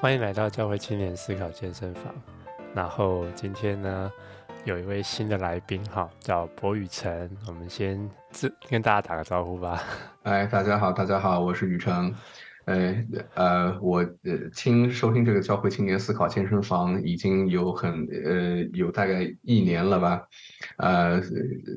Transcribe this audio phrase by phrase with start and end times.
[0.00, 2.04] 欢迎来到教会青年思考健身房。
[2.74, 4.10] 然后今天呢，
[4.64, 7.30] 有一位新的来宾哈，叫博宇成。
[7.46, 9.82] 我们先自跟大家打个招呼吧。
[10.24, 12.14] 哎，大家好，大家好，我是宇成。
[12.70, 20.22] 呃呃，我呃听收听这个教会青年思考健身房已经有很呃有大概一年了吧，
[20.76, 21.20] 呃，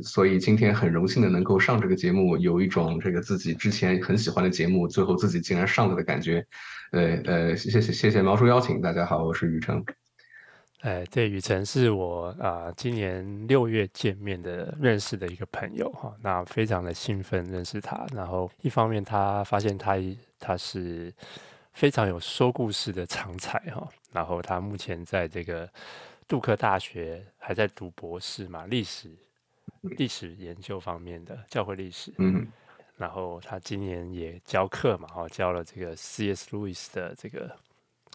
[0.04, 6.45] 所以今天很荣幸的能够上这个节目，有一种这个自己之前很喜欢的节目，最后自己竟然上了的感觉。
[6.91, 9.84] 呃呃，谢谢谢谢毛叔邀请，大家好，我是宇成。
[10.81, 19.95] 哎，对，宇成是我啊、今年六月见面的认识的一个朋友哈，那非常的兴奋认识他，然后一方面他发现他
[20.43, 21.13] 他是
[21.71, 25.69] 非常有说故事的常才哈，然后他目前在这个
[26.27, 29.09] 杜克大学还在读博士嘛，历史
[29.81, 32.45] 历史研究方面的教会历史，嗯，
[32.97, 36.55] 然后他今年也教课嘛，哈，教了这个 C.S.
[36.55, 37.50] Lewis 的这个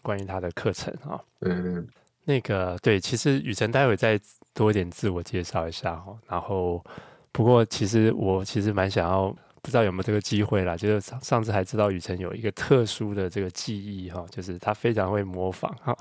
[0.03, 1.87] 关于他的课程哈，嗯。
[2.25, 4.19] 那个对，其实雨辰待会再
[4.53, 6.15] 多一点自我介绍一下哈。
[6.27, 6.85] 然后，
[7.31, 10.75] 不过其实我其实蛮想要，不知道有没有这个机会啦。
[10.75, 15.95] 就是上上次还知道雨辰有一个特殊的这个记忆哈，就是他非常会模仿哈，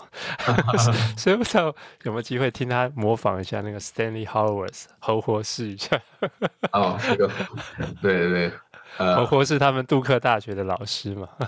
[1.16, 1.66] 所以不知道
[2.04, 6.00] 有没有机会听他模仿一下那个 Stanley Hauerwas 侯活士一下。
[6.72, 7.30] 哦，这个
[8.00, 8.52] 对对对，
[8.98, 11.28] 呃，侯活士他们杜克大学的老师嘛。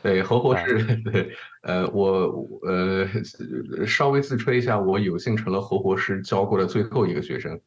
[0.00, 2.32] 对，侯活士，对，呃，我
[2.62, 3.04] 呃
[3.84, 7.60] 稍微自吹一下，我有幸成了侯活士教过的最后一个学生。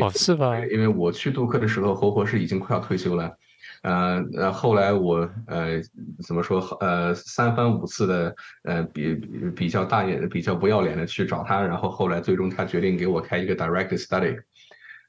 [0.00, 0.58] 哦，是吧？
[0.66, 3.36] 因为我去杜克的时候，活活是已经快要退休了。
[3.82, 5.80] 呃呃，后来我呃
[6.26, 6.60] 怎么说？
[6.80, 9.14] 呃，三番五次的呃比
[9.54, 14.36] 比较大眼、比较不要脸的去找他，然后后来最终他决定给我开一个 direct study。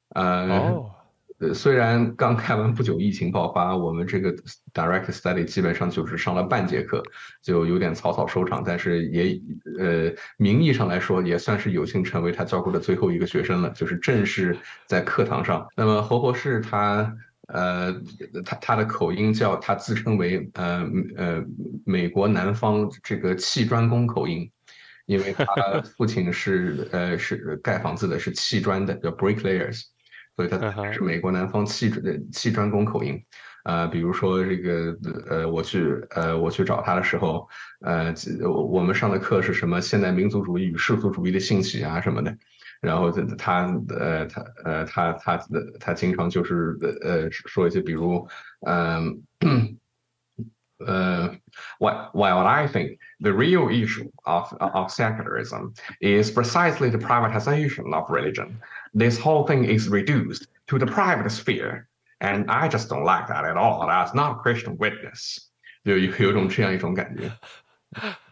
[0.09, 0.47] 呃。
[0.49, 0.91] 哦。
[1.39, 4.35] 呃，虽然刚开完不久，疫情爆发，我们这个
[4.73, 7.01] direct study 基本上就是上了半节课，
[7.41, 8.61] 就有点草草收场。
[8.65, 9.39] 但是也
[9.79, 15.65] 呃，名义上来说，也算是有幸成为他教过的最后一个学生了，就是正式在课堂上。
[15.77, 17.15] 那么侯博士他
[17.47, 17.93] 呃，
[18.45, 21.43] 他他的口音叫他自称为呃呃
[21.85, 24.51] 美国南方这个砌砖工口音，
[25.05, 25.45] 因为他
[25.97, 29.83] 父亲是呃是盖房子的，是砌砖的，叫 bricklayers。
[30.39, 33.21] 所以他是美国南方砌的砌砖工口音，
[33.65, 37.45] 呃，比如说这个呃，我去呃我去找他的时候，
[37.81, 38.13] 呃，
[38.47, 42.33] 我们上的课是什么现代民族主义与世俗主义的兴起啊什么的，
[42.79, 45.45] 然后他呃他呃他他他
[45.77, 48.25] 他经常就是呃说一些比如
[48.65, 49.21] 嗯
[50.79, 51.29] 呃，呃
[51.79, 58.61] ，while while I think the real issue of of secularism is precisely the privatization of religion.
[58.97, 61.85] This whole thing is reduced to the private sphere,
[62.19, 63.87] and I just don't like that at all.
[63.87, 65.37] That's not Christian witness.
[65.85, 67.31] 就有有种这样一种感觉。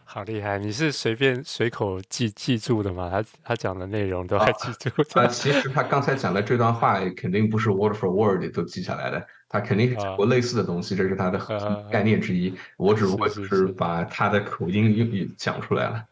[0.04, 0.58] 好厉害！
[0.58, 3.10] 你是随便随口记记住的吗？
[3.10, 5.20] 他他讲的内容都还记住？
[5.20, 12.56] 啊，其实他刚才讲的这段话肯定不是 word for word 都记下来的，他肯定是讲过类似的东西，这是他的核心概念之一。
[12.78, 16.02] 我只不过就是把他的口音用讲出来了。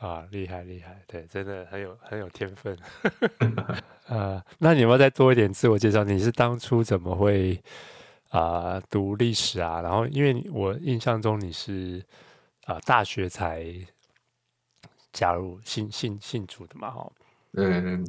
[0.00, 2.78] 啊，厉害厉害，对，真的很有很有天分。
[4.06, 6.04] 呃，那你有没有再多一点自我介绍？
[6.04, 7.60] 你是当初怎么会
[8.28, 9.80] 啊、呃、读历史啊？
[9.82, 12.00] 然后，因为我印象中你是
[12.64, 13.66] 啊、呃、大学才
[15.12, 16.92] 加入信信信主的嘛？
[16.92, 17.12] 哈，
[17.54, 18.06] 嗯，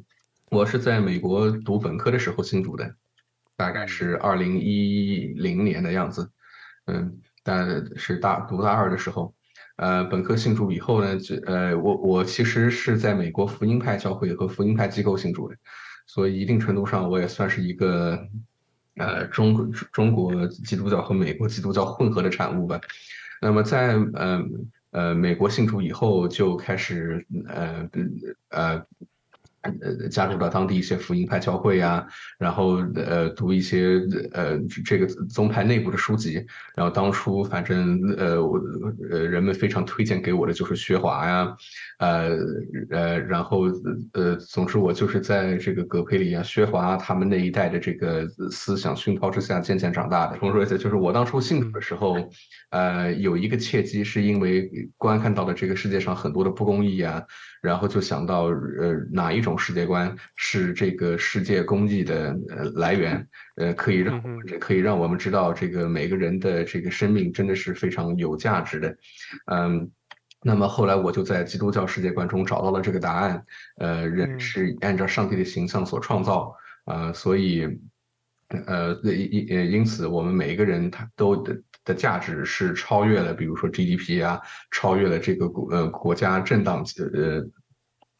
[0.52, 2.96] 我是在美国读本科的时候信主的，
[3.58, 6.32] 大概是二零一零年的样子。
[6.86, 9.34] 嗯，但是大读大二的时候。
[9.80, 15.56] 呃，本科信主以后呢，就呃，我我其实是在美国福音派教会和福音派机构信主的，
[16.06, 18.28] 所以一定程度上我也算是一个
[18.98, 22.82] 呃中中国基督教和美国基督教混合的产物吧。
[23.42, 24.44] 那么在呃
[24.92, 27.90] 呃美国信主以后，就开始呃
[28.50, 28.86] 呃。
[29.62, 34.02] 呃，加入到当地一些福音派教会呀、啊，然后呃读一些
[34.32, 36.46] 呃这个宗派内部的书籍，
[36.76, 38.58] 然后当初反正呃我
[39.12, 41.56] 呃人们非常推荐给我的就是薛华呀，
[42.00, 42.38] 呃
[42.90, 43.66] 呃然后
[44.14, 50.38] 呃总之我就是在这个葛培里啊、薛华他们那一代的这个思想熏陶之下渐渐长大的。
[50.38, 52.16] 重说一下，就是我当初信主的时候，
[52.70, 57.22] 呃有一个契机，是因为观看到了这个世界上很多的不公义啊。
[57.62, 63.28] 然后就想到，呃，哪一种世界观是这个世界公益的呃来源？
[63.56, 64.22] 呃，可以让
[64.60, 68.98] 可以让我们知道，这个每个人的这个生命真的是非常有价值的。
[69.52, 69.92] 嗯，
[70.42, 73.44] 那么后来我就在基督教世界观中找到了这个答案。
[73.78, 77.80] 呃，人是按照上帝的形象所创造，啊、呃，所以。
[78.68, 84.40] 呃，因因因此，我们每一个人他都的的价值是超越了，比如说 GDP 啊，
[84.72, 87.48] 超越了这个国呃国家政党呃。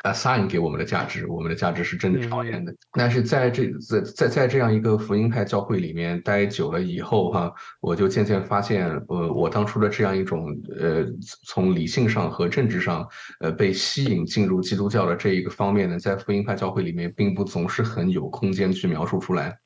[0.04, 2.74] assign 给我们的价值，我们的价值是真的超越的。
[2.94, 11.06] 但是在这在在在这样一个福音派教会里面待久了以后，哈，我就渐渐发现，呃，我当初的这样一种呃，
[11.46, 13.06] 从理性上和政治上，
[13.42, 19.60] 呃，被吸引进入基督教的这一个方面呢，在福音派教会里面，并不总是很有空间去描述出来。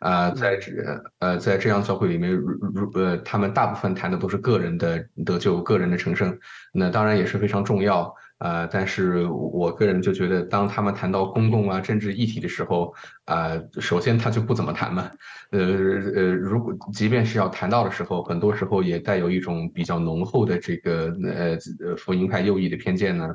[0.00, 0.72] 啊、呃，在这
[1.20, 6.36] 呃，在这样教会里面，如如呃，他们大部分谈的都是个人的得救、个人的成圣，
[6.74, 8.14] 那当然也是非常重要。
[8.40, 12.90] 啊、但是我个人就觉得，当他们谈到公共啊政治议题的时候，
[13.26, 15.10] 啊、呃，首先他就不怎么谈嘛，
[15.50, 23.28] 呃呃，如果即便是要谈到的时候，很多时候也带有一种比较浓厚的这个呃福音派右翼的偏见呢。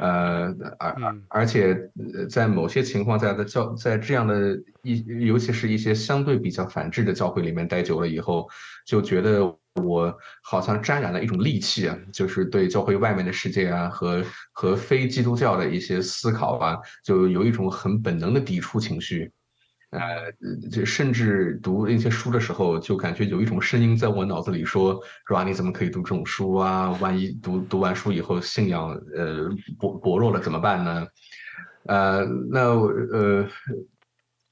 [0.00, 0.46] 呃，
[0.78, 0.96] 而
[1.28, 1.76] 而且
[2.30, 8.48] 在某些情况下的教，在这样的一，尤其是一些相对比较反智的教会里面待久了以后，
[8.86, 9.44] 就觉得
[9.74, 19.30] 我好像沾染了一种戾气啊，就是对教会外面的世界啊和和非基督教的一些思考啊，就有一种很本能的抵触情绪。
[19.90, 20.32] 呃，
[20.70, 25.42] 就甚至读一些书的时候，就感觉有一种声音在我脑子里说：“说啊？
[25.44, 26.90] 你怎么可以读这种书啊？
[27.00, 29.48] 万一读读完书以后信仰呃
[29.78, 31.06] 薄薄弱了怎么办呢？”
[31.86, 33.48] 呃，那呃。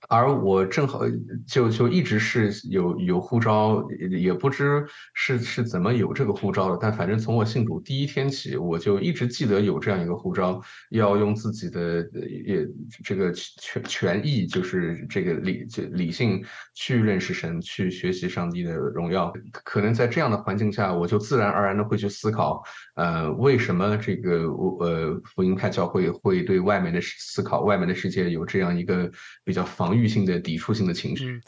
[0.08, 1.02] 而我正好
[1.46, 10.60] 就就一直是有有呼召，也不知是是怎么有这个呼召的，但反正从我信主第一天起，我就一直记得有这样一个呼召，
[10.90, 12.66] 要用自己的也
[13.04, 19.30] 这个权权益，就是这个理就理性去认识神，去学习上帝的荣耀。
[19.52, 22.62] 可能在这样的环境下，我就自然而然的会去思考，
[22.94, 24.44] 呃，为什么这个
[24.80, 29.10] 呃福音派教会会对外面的思考、外面的世界有这样一个
[29.44, 31.40] 比较防御性的、抵触性的情绪。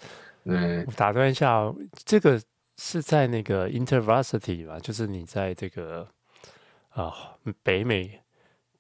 [0.45, 1.73] 嗯，我打断一下，
[2.05, 2.41] 这个
[2.79, 4.79] 是在那个 InterVarsity 吧？
[4.81, 6.09] 就是你在这个
[6.89, 7.13] 啊
[7.63, 8.19] 北美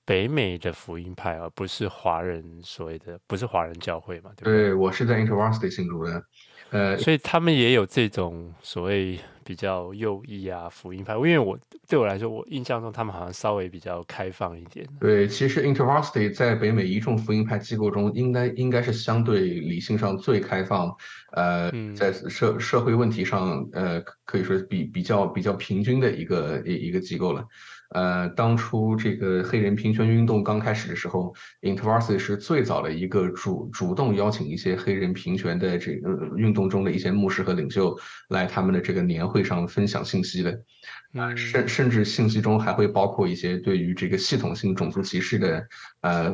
[0.06, 4.30] 北美的福音派，而不是华人所谓的不是华人教会嘛？
[4.34, 4.56] 对不对？
[4.68, 6.24] 对，我是在 InterVarsity 信主的。
[6.70, 11.58] 呃，所以他们也有这种所谓比较右翼啊福音派，因为我
[11.88, 14.86] 对我来说，我印象中他们好像稍微比较开放一点。
[15.00, 20.94] 对，其实 InterVarsity 在北美一众福音派机构中，应该应该是相对理性上最开放，
[21.32, 27.44] 呃，在社社会问题上，呃，可以说比比较比较平均的一个一一个机构了。
[27.90, 37.96] 呃，当初这个黑人平权运动刚开始的时候，InterVarsity 是最早的一个主主动邀请一些黑人平权的这个运动中的一些牧师和领袖
[38.28, 40.60] 来他们的这个年会上分享信息的。
[41.14, 45.66] 啊，甚甚至信息中还会包括一些对于这个系统性种族歧视的
[46.02, 46.32] 呃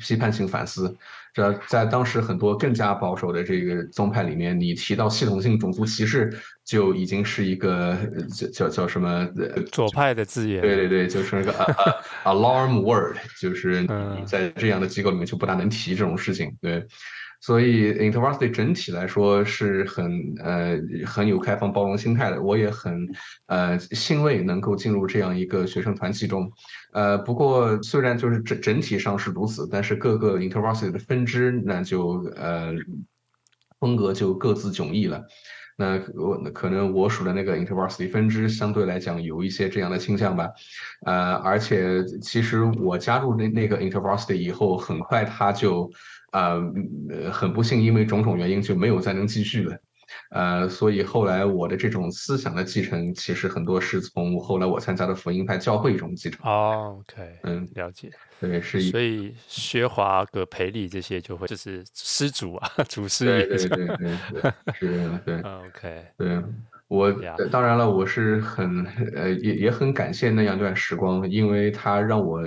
[0.00, 0.92] 批判性反思。
[1.32, 6.36] 这在当时很多更加保守的这个宗派里面，你提到系统性种族歧视，
[6.70, 7.98] 就已经是一个
[8.32, 9.28] 叫叫叫什么
[9.72, 10.62] 左派的字眼。
[10.62, 11.52] 对对对，就是那个
[12.22, 16.56] alarm word，就是你在这样的机构里面就不大能提这种事情。
[16.60, 16.86] 对。
[17.42, 22.40] 所以，InterVarsity 整体来说是很呃很有开放包容心态的。
[22.40, 23.08] 我也很
[23.46, 26.52] 呃欣慰能够进入这样一个学生团体中。
[26.92, 32.74] 呃，不过虽然就是整整体上是如此，但是各个 InterVarsity 的分支那就呃
[33.80, 35.24] 风格就各自迥异了。
[35.80, 40.48] 那我可能我属的那个 InterVarsity 分支相对来讲有一些这样的倾向吧。
[41.06, 45.90] 呃，而且其实我加入那那个 InterVarsity 以后，很快他就。
[46.32, 46.62] 呃，
[47.32, 49.76] 很不幸，因为种种原因就没有再能继续了，
[50.30, 56.40] 呃，所以后来我的这种思想的继承，其实很多是从后来我参加的福音派教会中继承。
[56.48, 58.10] 哦，OK，嗯，了解，
[58.40, 58.80] 对，是。
[58.82, 66.42] 所以薛华、葛培利这些就会就是师祖啊， 祖师爷，对对对对，对，是对，OK，对。
[66.90, 67.12] 我
[67.52, 72.40] 当然了，我是很呃也也很感谢那样一段时光，因为它让我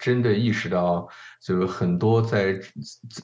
[0.00, 1.08] 真的意识到，
[1.40, 2.58] 就是很多在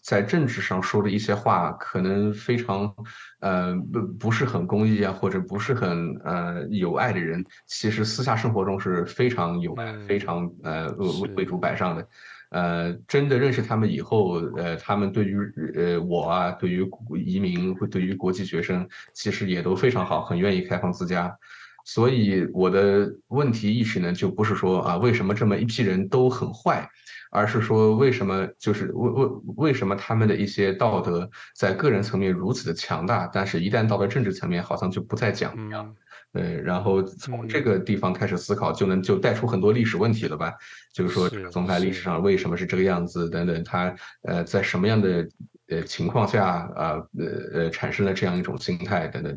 [0.01, 2.95] 在政治上说的一些话，可能非常
[3.41, 12.07] 呃不不是很公益啊，或者不是很呃有爱的人，其实私下生活中是非常有爱，非常呃为为主摆上的。
[12.51, 15.39] 呃，真的认识他们以后，呃，他们对于
[15.75, 16.89] 呃我啊，对于
[17.25, 21.37] 移民，会对于国际学生，其实也都非常好，很愿意开放自家。
[21.85, 26.89] 所以我的问题意识呢，就不是说啊，为什么这么一批人都很坏，
[27.31, 35.95] 而是说为什么就是为为为什么他们的一些道德在个人层面如此的强大，但是一旦到了政治层面，好像就不再讲一样。
[36.33, 40.55] 对，然后从这个地方开始思考，就能就带出很多历史问题了吧？
[40.93, 45.29] 就是说，宗派历史上为什么是这个样子等等，他呃在什么样的
[45.69, 49.33] 呃情况下啊呃呃产生了这样一种心态等等。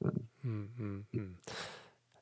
[0.00, 0.12] 嗯
[0.42, 1.34] 嗯嗯嗯，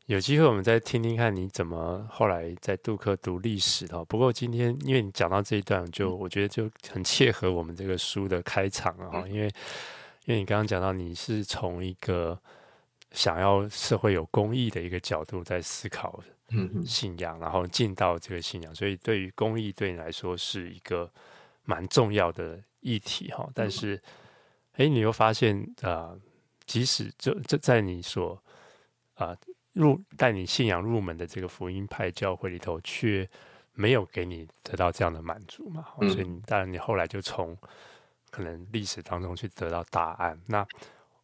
[0.07, 4.05] 有机会我们再听听看你怎么后来在杜克读历史的。
[4.05, 9.47] 不过今天因为你讲到这一段，就我觉得就很切合我们这个书的开场啊，因为
[10.27, 12.39] 因为你刚刚讲到你是从一个
[13.13, 16.23] 想要社会有公益的一个角度在思考
[16.85, 21.11] 信仰，然后进到这个信仰，所以对于公益对你来说是一个
[21.65, 23.49] 蛮重要的议题哈。
[23.55, 24.01] 但是，
[24.75, 26.11] 哎，你又发现啊。
[26.11, 26.21] 呃
[26.65, 28.41] 即使这这在你所
[29.15, 29.39] 啊、呃、
[29.73, 33.29] 入带你信仰入门的这个福音派教会里头，却
[33.75, 35.85] 没有给你得到这样的满足嘛？
[35.99, 37.59] 所以你当然你后来就从
[38.31, 40.41] 可能历史当中去得到答案。
[40.47, 40.65] 那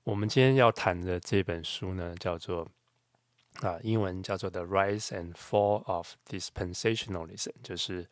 [0.09, 2.63] 我们今天要谈的这本书呢，叫做
[3.61, 8.09] 啊、呃、英文叫做《The Rise and Fall of Dispensationalism》，就是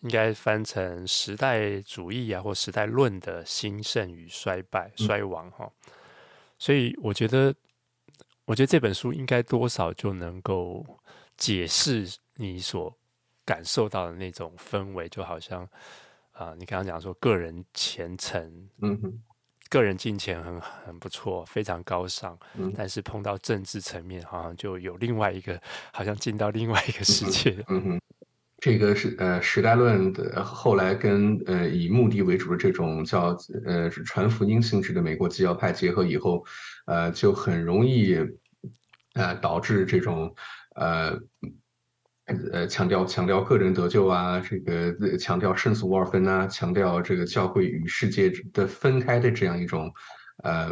[0.00, 5.70] 应该翻成时代主义啊或时代论的兴盛与衰败、衰亡哈。
[6.58, 7.54] 所以我觉得，
[8.46, 10.82] 我觉得这本书应该多少就能够
[11.36, 12.96] 解释你所
[13.44, 15.62] 感受到的那种氛围，就好像
[16.32, 19.22] 啊、呃，你刚刚讲说个人虔诚，嗯哼，
[19.68, 25.60] 个人金钱很很不错，非常高尚，嗯，但是碰到政治层面，好像就有另外一个，
[25.92, 28.00] 好像进到另外一个世界，嗯哼。
[28.60, 36.44] 这个是呃时代论的后来跟呃以目的为主的这种叫呃传福音性质的美国基要派结合以后，
[36.86, 38.16] 呃就很容易
[39.14, 40.34] 呃导致这种
[40.74, 41.16] 呃
[42.52, 49.92] 呃强调强调个人得救啊，这个强调圣俗二分啊，强调这个教会与世界的分开的这样一种
[50.42, 50.70] 呃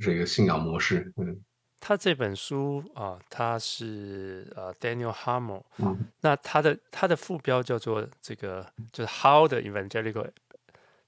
[0.00, 1.40] 这个信仰模式，嗯。
[1.84, 10.30] 他这本书啊，他是呃 Daniel Harmon，嗯，那他的他的副标叫做这个就是 How the Evangelical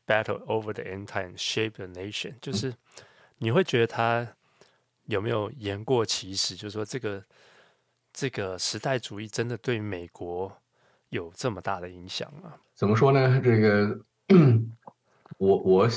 [0.05, 2.75] Battle over the End Time Shaped the Nation，就是
[3.39, 4.35] 你会觉得他
[5.05, 6.57] 有没有言过其实？
[6.57, 7.23] 就是说这个
[8.15, 10.51] 这个时代主义真的对美国
[11.11, 12.55] 有这么大的影响吗？
[12.75, 13.39] 怎么说呢？
[13.45, 13.99] 这个
[15.37, 15.89] 我我。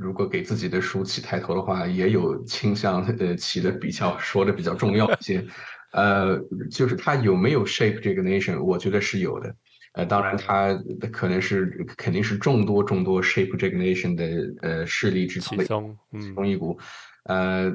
[0.00, 5.46] 如果给自己的书起抬头的话，也有倾向呃起的比较说的比较重要一些，
[5.92, 6.38] 呃，
[6.70, 9.54] 就是它有没有 shape 这个 nation，我觉得是有的，
[9.92, 10.74] 呃，当然它
[11.12, 11.66] 可能是
[11.98, 14.24] 肯定是众多众多 shape 这个 nation 的
[14.66, 16.78] 呃势力之中的其中其中一股，
[17.24, 17.70] 呃，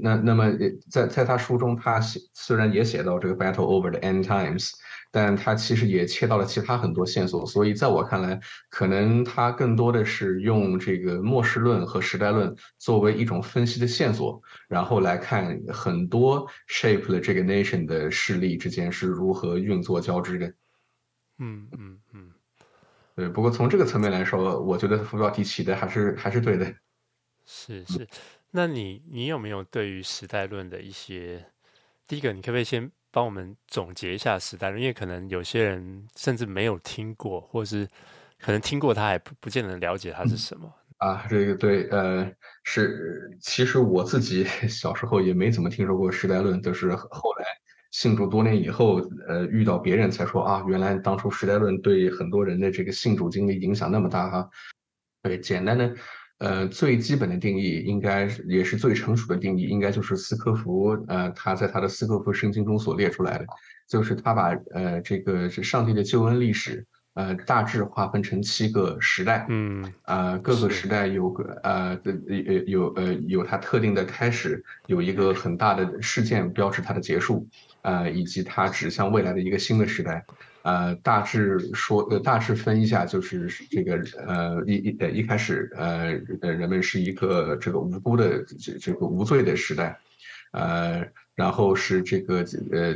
[0.00, 0.52] 那那么
[0.90, 4.70] 在在他书中，他写虽然也写到这个 battle over the end times。
[5.12, 8.38] 但他其实也切到了其他很多线索，所以在我看来，
[8.68, 20.52] 可能他更多的是用这个末世论和时代论作为一种分析的线索，然后来看很多 shape 了这个 nation 的势力之间是如何运作交织的。
[21.38, 22.30] 嗯嗯嗯，
[23.14, 23.26] 对。
[23.26, 26.74] 不过从这个层面来说，我觉得副标题起的还是还是对的。
[27.46, 28.06] 是是，
[28.56, 31.44] 那你你有没有对于时代论的一些，
[32.06, 32.90] 第一个，你可不可以先？
[33.10, 37.86] 帮我们总结一下时代论，因为可能有些人甚至没有听过，或是
[38.38, 41.26] 可能听过，他还不不见得了解它是什么啊。
[41.28, 42.30] 这个对，呃，
[42.64, 47.44] 是其实我自己 小时候也没怎么听说过时代论，都是后来
[47.90, 54.48] 信主多年以后，呃，遇到别人才说啊，原来当初时代论对很多人的这个信主经历影响那么大哈。
[55.22, 55.94] 对，简单的。
[56.38, 63.46] 呃，最基本的定义应该也是最成熟的定义，应该就是斯科夫，呃，他在他的斯科夫圣经中所列出来的，
[63.88, 77.48] 就是他把呃这个是上帝的救恩历史，呃，大致划分成七个时代，嗯，啊、呃，各个时代有个呃有有呃有它特定的开始，有一个很大的事件标志它的结束，
[77.80, 80.22] 呃，以及它指向未来的一个新的时代。
[80.66, 89.96] 呃，大致说，呃，大致分一下，就是这个，呃，一一呃一开始，呃，呃，人们是一个这个无辜的这这个无罪的时代，
[90.50, 91.06] 呃，
[91.36, 92.94] 然后是这个呃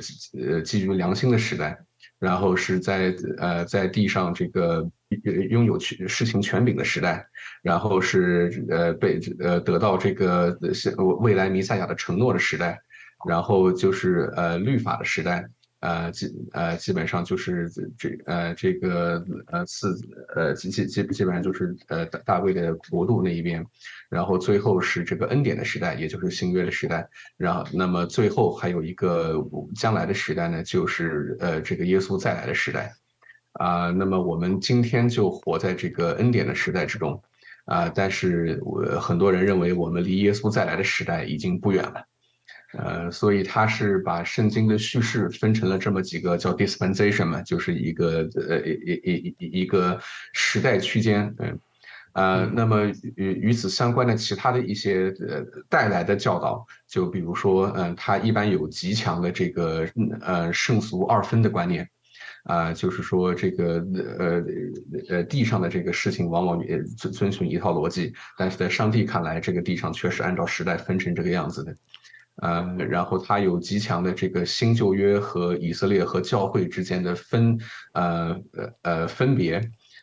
[0.53, 1.79] 呃基于良心的时代，
[2.19, 4.91] 然后是在呃在地上这个
[5.49, 7.25] 拥有权事情权柄的时代，
[7.63, 10.59] 然后是呃被呃得到这个
[11.21, 12.81] 未来弥赛亚的承诺的时代，
[13.29, 15.49] 然后就是呃律法的时代。
[15.81, 19.99] 呃基呃基本上就是这呃这个呃四
[20.37, 23.65] 呃基基基基本上就是呃大卫的国度那一边，
[24.09, 29.37] 然后最后是这个恩典的时代，也就是新约的时代，然后那么最后还有一个
[29.75, 32.93] 将来的时代呢，就是呃这个耶稣再来的时代，
[33.53, 37.23] 啊、那么我们今天就活在这个恩典的时代之中，
[37.65, 42.05] 啊、但是我很多人认为我们离耶稣再来的时代已经不远了。
[42.79, 49.99] 呃，所以他是把圣经的叙事分成了这么几个叫 dispensation 嘛，就是一个呃一一一一个
[50.33, 51.59] 时代区间，嗯，
[52.13, 52.87] 呃，那么
[53.17, 59.89] 与与此相关的其他的一些呃带来的教导，就比如说，嗯、呃，他一般有极强的这个
[60.21, 61.83] 呃圣俗二分的观念，
[62.45, 63.85] 啊、呃，就是说这个
[64.19, 64.45] 呃
[65.09, 71.75] 呃地上的这个事情往往也遵遵循一套逻辑，但是在上帝看来，这个地上确实按照时代分成这个样子的，
[72.41, 77.59] 呃，然后它有极强的这个新旧约和以色列和教会之间的分
[77.93, 79.61] 呃呃呃分别。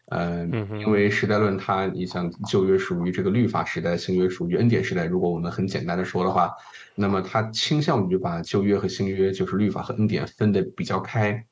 [0.10, 0.48] 呃，
[0.80, 5.04] 因为时代论它，你想旧约属于这个律法时代，新约属于恩典时代。
[5.04, 6.50] 如果我们很简单的说的话，
[6.96, 11.46] 那么它倾向于把旧约和新约，就是律法和恩典分得比较开。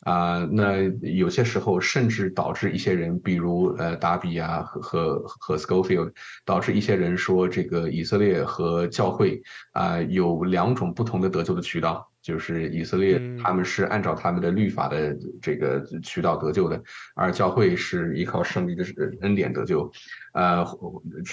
[0.00, 6.12] 啊、呃，那有些时候甚至导致一些人，比如呃达比啊和和和 Scofield，
[6.44, 12.10] 导致一些人说这个以色列和教会啊、呃、有两种不同的得救的渠道。
[12.20, 16.82] 就是以色列，他们是按照他们的律法的这个渠道得救的，
[17.14, 18.84] 而教会是依靠上帝的
[19.22, 19.90] 恩典得救，
[20.34, 20.62] 呃，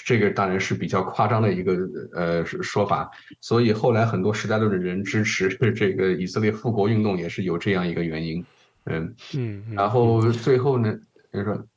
[0.05, 1.77] 这个当然是比较夸张的一个
[2.13, 3.09] 呃说法。
[3.41, 8.45] 所以后来很多时代论的人支持这个以色列复国运动，也是有这样一个原因。
[8.85, 10.97] 嗯嗯，然后最后呢，
[11.31, 11.67] 就是说，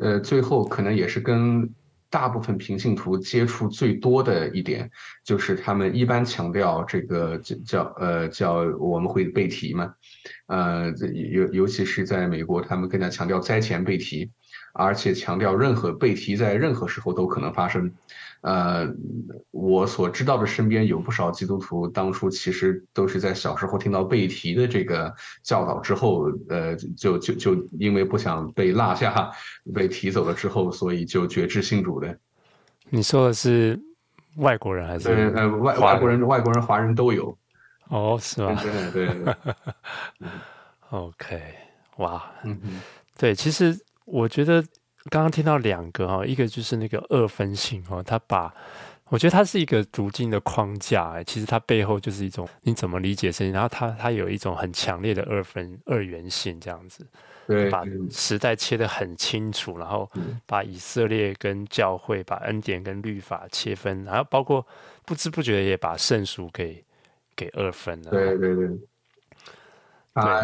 [0.00, 1.70] 呃，最后可能也是跟。
[2.10, 4.90] 大部分平信徒接触最多的一点，
[5.22, 9.94] 就是他们一般强调这个叫呃叫我们会背题嘛，
[10.46, 10.90] 呃
[11.32, 14.30] 尤尤其是在美国，他们更加强调灾前背题，
[14.72, 17.92] 而且强调任何背题在任何时候都可能发生。
[18.42, 18.86] 呃，
[19.50, 29.30] 我所知道的身边有不少基督徒，当初其实都是在小时候听到背题的这个教导之后，呃，就就就因为不想被落下，
[29.74, 32.16] 被提走了之后，所以就决志信主的。
[32.90, 33.78] 你说的是
[34.36, 35.32] 外国人还是？
[35.34, 37.36] 呃，外外国人、外国人、华人都有。
[37.88, 38.54] 哦，是吗？
[38.92, 39.34] 对对对。
[40.90, 41.42] OK，
[41.96, 42.80] 哇，嗯嗯，
[43.18, 44.64] 对，其实我觉得。
[45.10, 48.54] 刚刚听到两个哈，一个就是那个二分性哈，他把
[49.10, 57.06] 我觉得它是一个读经的框架哎，其实它背后就是一种你怎么理解圣经，然后它它有一种很强烈的二分二元性这样子，
[57.46, 60.10] 对，把时代切得很清楚，然后
[60.44, 64.66] 把以色列跟教会，把恩典跟律法切分，然后包括
[65.06, 66.84] 不知不觉也把圣俗给
[67.34, 68.76] 给二分了，对对对，对，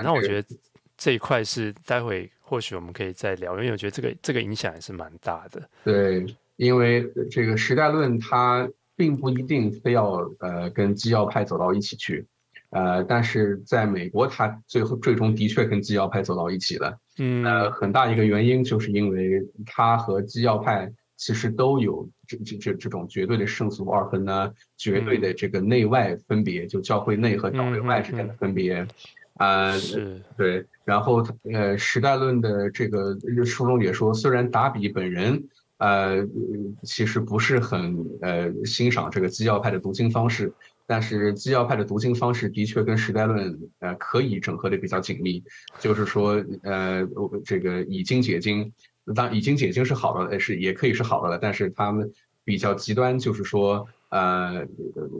[0.02, 0.56] 那我觉得
[0.96, 2.30] 这一块是待会。
[2.46, 5.66] 或许我们可以再聊，因为我觉得这个这个影响还是蛮大的。
[5.82, 6.26] 对，
[6.56, 12.26] 因为这个时代论它并不一定非要呃跟基要派走到一起去，
[12.68, 16.96] 呃，但是在美国，它最后最终的确跟基要派走到一起了。
[17.18, 28.74] 嗯，呃，很大一个原因就是因为它和基要派其实都有这这这这种绝对的胜俗二分呢，绝对的这个内外分别，就教会内和教会外之间的分别。
[28.74, 28.86] 啊、
[29.36, 36.24] 呃，是对，然后呃，时代论的这个书中也说，虽然达比本人呃
[36.84, 40.52] 其实不是很呃欣赏这个基要派的读经方式，
[40.86, 45.42] 但是基要派的读经方式的确跟时代论呃可以整合的比较紧密，
[45.80, 47.02] 就是说呃
[47.44, 48.72] 这个以经解经，
[49.16, 52.12] 当然以经解经是好的，是也可以是好的了，但是他们
[52.44, 54.64] 比较极端，就是说呃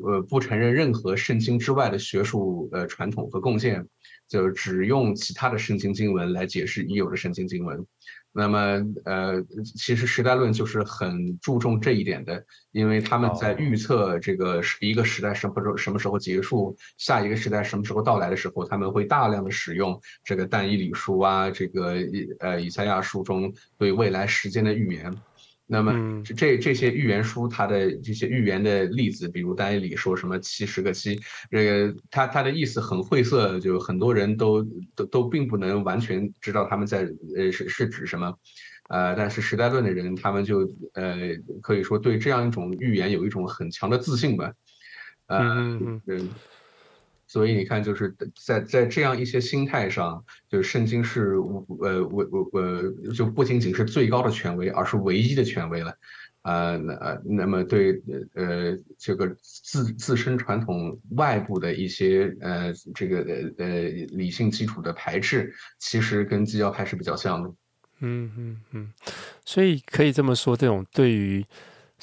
[0.04, 3.88] 呃不承认任何圣经之外的学术呃传统和贡献。
[4.28, 7.86] 就只用其他的圣经经文来解释已有的圣经经文，
[8.32, 9.42] 那么呃，
[9.76, 21.94] 其实时代论就是很注重这一点的，因为他们在预测这个一个时代什么时候什么时候结束，下一个时代什么时候到来的时候，他们会大量的使用这个但以理书啊，这个
[22.40, 25.14] 呃以赛亚书中对未来时间的预言。
[25.66, 31.18] 那么这这些预言书，它的这些预言的例子，比如但以理说什么七十个七，
[31.50, 34.62] 这个它它的意思很晦涩，就很多人都
[34.94, 38.34] 都都并不能完全知道他们在呃是是指什么，
[38.90, 40.60] 呃，但是时代论的人，他们就
[40.92, 41.16] 呃
[41.62, 44.52] 可以说对这样一种预言有一种很强的自信吧，
[45.28, 45.38] 呃
[46.06, 46.34] 嗯。
[47.34, 51.32] 所以你看，就是在在这样一些心态上，就是圣经是
[51.80, 55.92] 呃我我我就不仅仅是最高的权威，而是唯一的权威了，
[56.42, 58.00] 呃那那么对
[58.34, 63.80] 呃这个自自身传统外部的一些呃这个呃呃
[64.12, 67.52] 理性基础的排斥，其实跟基要派是比较像的。
[67.98, 68.92] 嗯嗯嗯，
[69.44, 71.44] 所以可以这么说，这种对于。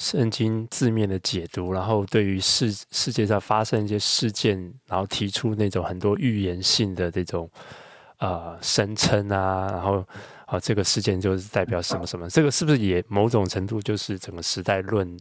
[0.02, 7.48] 圣经字面的解读，然后对于世世界上发生一些事件，然后提出那种很多预言性的这种
[8.18, 10.04] 呃声称啊，然后
[10.44, 15.16] 啊这个事件就是代表什么什么，这个是不是也某种程度就是整个时代论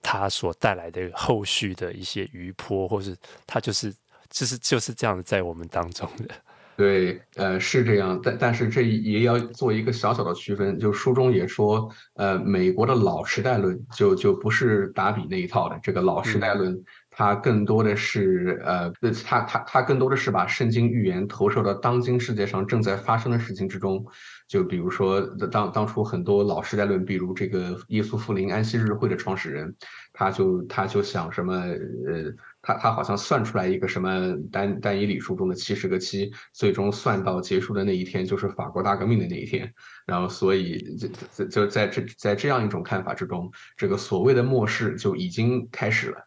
[0.00, 3.92] 它所带来的后续的一些余波，或是它就是
[4.30, 6.32] 就是就是这样在我们当中的？
[6.74, 18.90] 对，呃，是这样，但但是这也要做一个小小的区分，就书中也说，呃，美国的老时代论就就不是达比那一套的，这个老时代论，它更多的是，呃，
[19.22, 24.02] 它它它更多的是把圣经预言投射到当今世界上正在发生的事情之中，
[24.48, 29.76] 就比如说当当初很多老时代论，比如这个耶稣复临安息日会的创始人，
[30.14, 32.32] 他就他就想什么，呃。
[32.62, 39.74] 他他好像算出来一个什么单单一理数中的七十个七，最终算到结束的那一天就是法国大革命的那一天，
[40.06, 46.18] 然后所以就就就在这在这样一种看法之中，这个所谓的末世就已经开始了，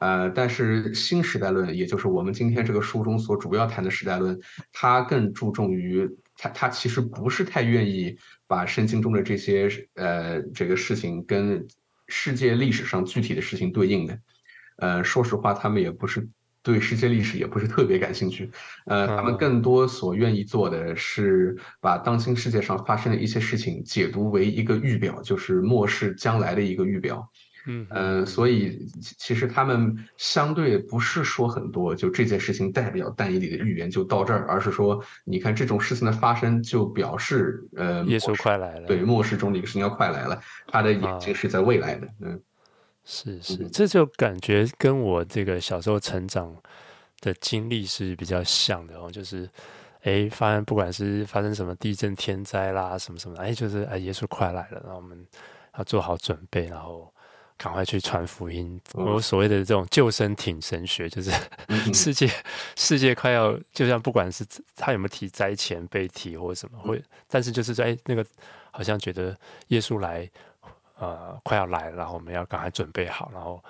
[0.00, 4.38] 呃，但是新时代论，也就是我们今天这个书中所主要谈的时代论，
[4.72, 8.16] 它更注重于它它其实不是太愿意
[8.46, 11.66] 把圣经中的这些呃这个事情跟
[12.06, 14.16] 世界历史上具体的事情对应的。
[14.82, 16.28] 呃，说实话，他们也不是
[16.60, 18.50] 对世界历史也不是特别感兴趣，
[18.86, 27.28] 呃，他们更多所愿意做的是把当今世界上发生的一些事情解读为一个预表，就是末世将来的一个预表。
[27.68, 42.42] 嗯，呃，所以其实他们相对不是说很多，就这件事情代表但以理的预言就到这儿，而是说，你看这种事情的发生就表示，呃，耶稣快来了，对，末世中的一个事情要快来了，他的眼睛是在未来的，嗯。
[43.04, 46.56] 是是，这就感觉跟我这个小时候成长
[47.20, 49.48] 的经历是比较像的哦，就是，
[50.02, 55.26] 哎，发生不管是发生什么地震、天灾啦，什么什么，哎，就是哎，耶稣快来了，然后我们
[55.76, 57.12] 要做好准备，然后
[57.56, 58.80] 赶快去传福音。
[58.94, 61.32] 我所谓的这种救生艇神学，就是
[61.92, 62.30] 世界
[62.76, 68.24] 世界快要，就像不管是他有没有提灾前被提或什么，会，但是就是在那个
[68.70, 69.36] 好像觉得
[69.68, 70.30] 耶稣来。
[70.98, 73.62] 呃，快要来了，然后我们要赶快准备好，然后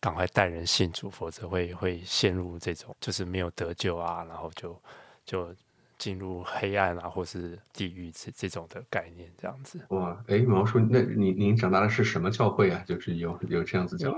[0.00, 4.82] 赶快带人信主，否则会会陷入这种就是没有得救啊，然后就
[5.24, 5.54] 就
[5.98, 9.78] 进入黑暗啊，或是地狱这这种的概念，这样子。
[9.90, 12.82] 哇，哎，毛叔，那您您长大的是什么教会啊？
[12.86, 14.12] 就是有有这样子教？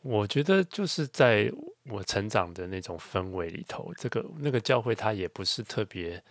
[0.00, 1.52] 我觉得就是在
[1.90, 6.22] 我成长的那种氛围里头，这个那个教会它也不是特别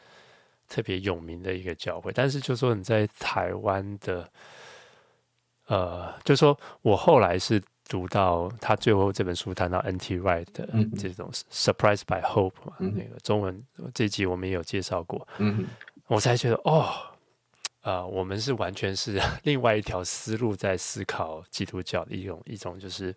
[0.67, 4.27] 特别有名的一个教会，但是就说你在台湾的。
[5.69, 10.17] 呃，就说我后来是读到他最后这本书谈到 N.T.
[10.17, 15.67] Wright 的这种 Surprised by Hope 嘛，嗯、那个中文这集我们也有介绍过，嗯，
[16.07, 16.81] 我才觉得哦，
[17.81, 23.15] 啊、呃，我们是完全是 另外一条思路在思考基督教的一种一种就是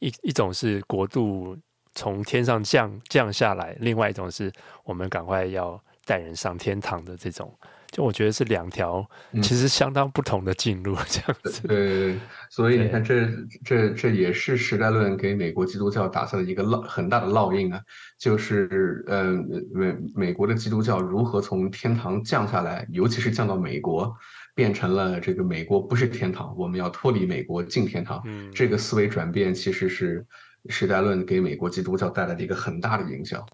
[0.00, 1.56] 一一种是国度
[1.94, 4.52] 从天上降降下来，另外一种是
[4.84, 7.50] 我们赶快要带人上天堂的这种。
[7.90, 9.04] 就我觉得是两条
[9.42, 11.66] 其实相当不同的进路，这样子。
[11.66, 13.26] 对、嗯，所以你看这，
[13.64, 17.80] 这这这也是时代论给美国基督教打下的一个烙很大的烙印啊，
[18.16, 19.32] 就是呃
[19.72, 24.16] 美美国的基督教如何从天堂降下来，尤其是降到美国，
[24.54, 28.22] 变成了这个美国不是天堂，我们要脱离美国进天堂。
[28.24, 30.24] 嗯，这个思维转变其实是
[30.68, 33.44] 时代论给美国基督教带来的一个很大的影响。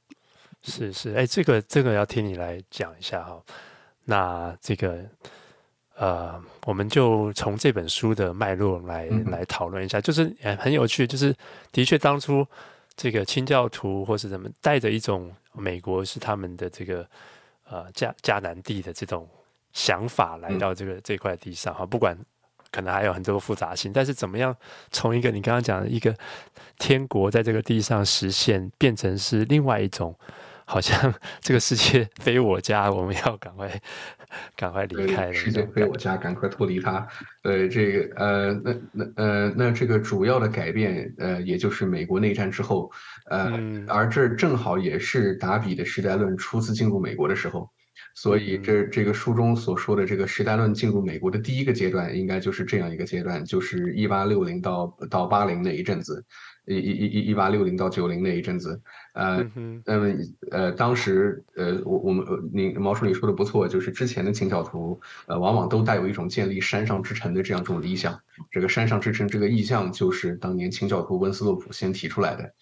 [0.62, 3.40] 是是，哎，这个这个要听你来讲一下哈。
[4.08, 5.04] 那这个，
[5.96, 11.34] 呃，我们就从这本书的脉络来、嗯、来讨论一下，就是很有趣，就是
[11.72, 12.46] 的确当初
[12.96, 17.04] 这个清教徒或是什么带着一种美国是他们的这个
[17.68, 19.28] 呃迦迦南地的这种
[19.72, 22.16] 想法来到这个、嗯、这块地上哈，不管
[22.70, 24.56] 可能还有很多复杂性，但是怎么样
[24.92, 26.14] 从一个你刚刚讲的一个
[26.78, 30.14] 天国在这个地上实现，变成是另外一种。
[30.66, 33.80] 好像 这个世界非我家，我们要赶快
[34.56, 35.32] 赶快离开。
[35.32, 37.06] 世界非我家，赶快脱离它。
[37.44, 42.90] 呃这个呃，那那呃，那这个主要的改变呃，也就是美国内战之后，
[43.30, 47.70] 呃，嗯、而这正好也是达比的时代论初次进入美国的时候，
[48.16, 56.24] 所以这这个书中所说的这个时代论进入美国的第一个阶段，应该就是这样一个阶段，就是一八六零到到八零那一阵子。
[56.66, 58.80] 一一一一一八六零到九零那一阵子，
[59.14, 59.48] 呃，
[59.84, 60.12] 那么
[60.50, 68.18] 呃，当时呃，我我们你毛叔你说的不错，就是之前的清教徒，呃，往往都带有一种建立山上之城的这样一种理想。
[68.50, 72.52] 这个山上之城这个意象，就是当年清教徒温斯洛普先提出来的。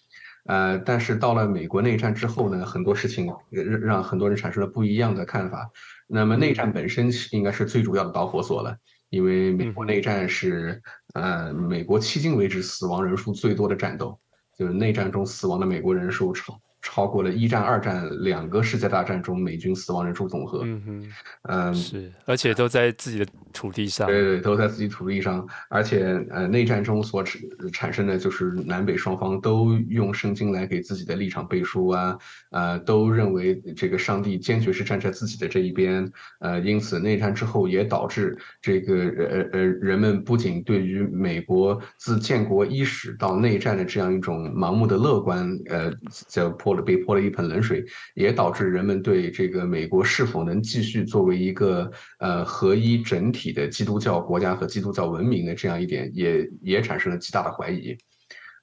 [0.45, 5.71] 呃，但是到了美国内战之后呢，很多事情让让很多人产生了不一样的看法。
[6.07, 8.77] 那么内战本身应该是最主要的导火索了。
[9.09, 10.81] 因为美国内战是，
[11.15, 14.19] 呃，美国迄今为止死亡人数最多的战斗，
[14.57, 20.61] 就是内战中死亡的美国人数超超过了一战、二战两个世界大战中美军死亡人数总和。
[20.63, 21.11] 嗯哼，
[21.49, 24.05] 嗯，是，而且都在自己的土地上。
[24.05, 27.41] 对对，都在自己土地上，而且呃，内战中所产
[27.73, 32.15] 产生的就是南北双方都用圣经来给自己的立场背书啊，
[32.51, 36.07] 呃，都认为这个上帝坚决是站在自己的这一边，
[36.39, 45.91] 呃，因此内战之后也导致这个呃呃人们不仅对于美国自建国伊始到内战的这样一种盲目的乐观，呃，
[46.27, 47.83] 就泼被泼了一盆冷水，
[48.13, 57.97] 也导致人们对这个美国是否能继续作为一个呃合一整体的基督教国家和基督教文明的这样一点，也也产生了极大的怀疑。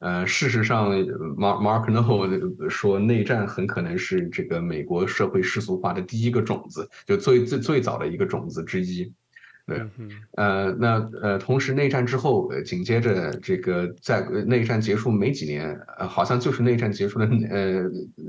[0.01, 0.91] 呃，事实上
[1.37, 9.13] ，Mark Mark No 说内战很可能是这个美国社会世俗化的第一个种子，就最最最早的一个种子之一。
[9.65, 9.81] 对，
[10.37, 17.83] 呃，那呃，同时内战之后，紧接着这个在内战结束没几年，呃，好像就是内战结束的呃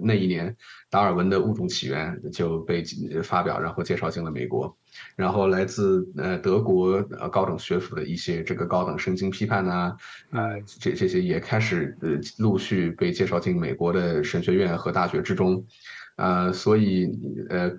[0.04, 0.56] 那一年，
[0.92, 2.84] 达尔文的物种起源就被
[3.24, 4.78] 发表，然后介绍进了美国，
[5.16, 9.96] 然后来自呃德国呃高等学府的一些这个高等圣经批判呐，
[10.32, 15.66] 呃，这这些也开始呃陆续被介绍进美国的神学院和大学之中。
[16.16, 17.10] 呃，所以
[17.50, 17.72] 呃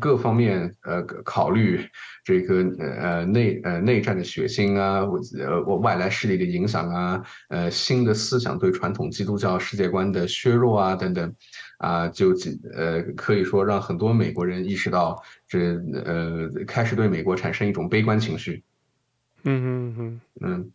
[0.00, 1.78] 各方面呃考虑
[2.24, 5.00] 这个呃内呃内战的血腥啊，
[5.38, 11.34] 呃我外来势力的影响啊，呃新的思想对传统基督教世界观的削弱啊等等，
[11.76, 12.34] 啊、呃、就
[12.72, 15.74] 呃可以说让很多美国人意识到这
[16.06, 18.64] 呃开始对美国产生一种悲观情绪。
[19.42, 20.72] 嗯嗯嗯嗯，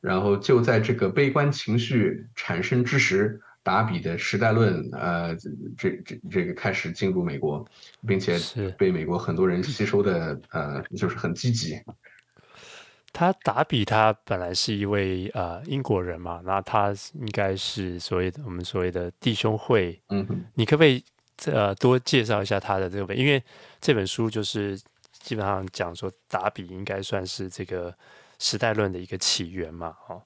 [0.00, 3.40] 然后就在这个悲观情绪产生之时。
[3.62, 5.36] 达比的时代论，呃，
[5.78, 7.64] 这这这个开始进入美国，
[8.06, 8.38] 并且
[8.76, 11.80] 被美国很多人吸收的，呃，就是很积极。
[13.14, 20.00] 他达比他本来是一位呃英国人嘛，那他应该是所谓的我们所谓的弟兄会。
[20.08, 21.04] 嗯，你可不可以
[21.44, 23.14] 呃多介绍一下他的这个？
[23.14, 23.42] 因为
[23.80, 24.80] 这本书就是
[25.12, 27.94] 基本上讲说达比应该算是这个
[28.38, 30.22] 时代论的一个起源嘛，哦。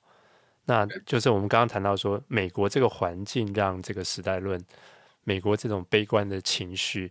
[0.68, 4.60] 那就是我们刚刚谈到说，美国这个环境让这个时代论，
[5.22, 7.10] 美国这种悲观的情绪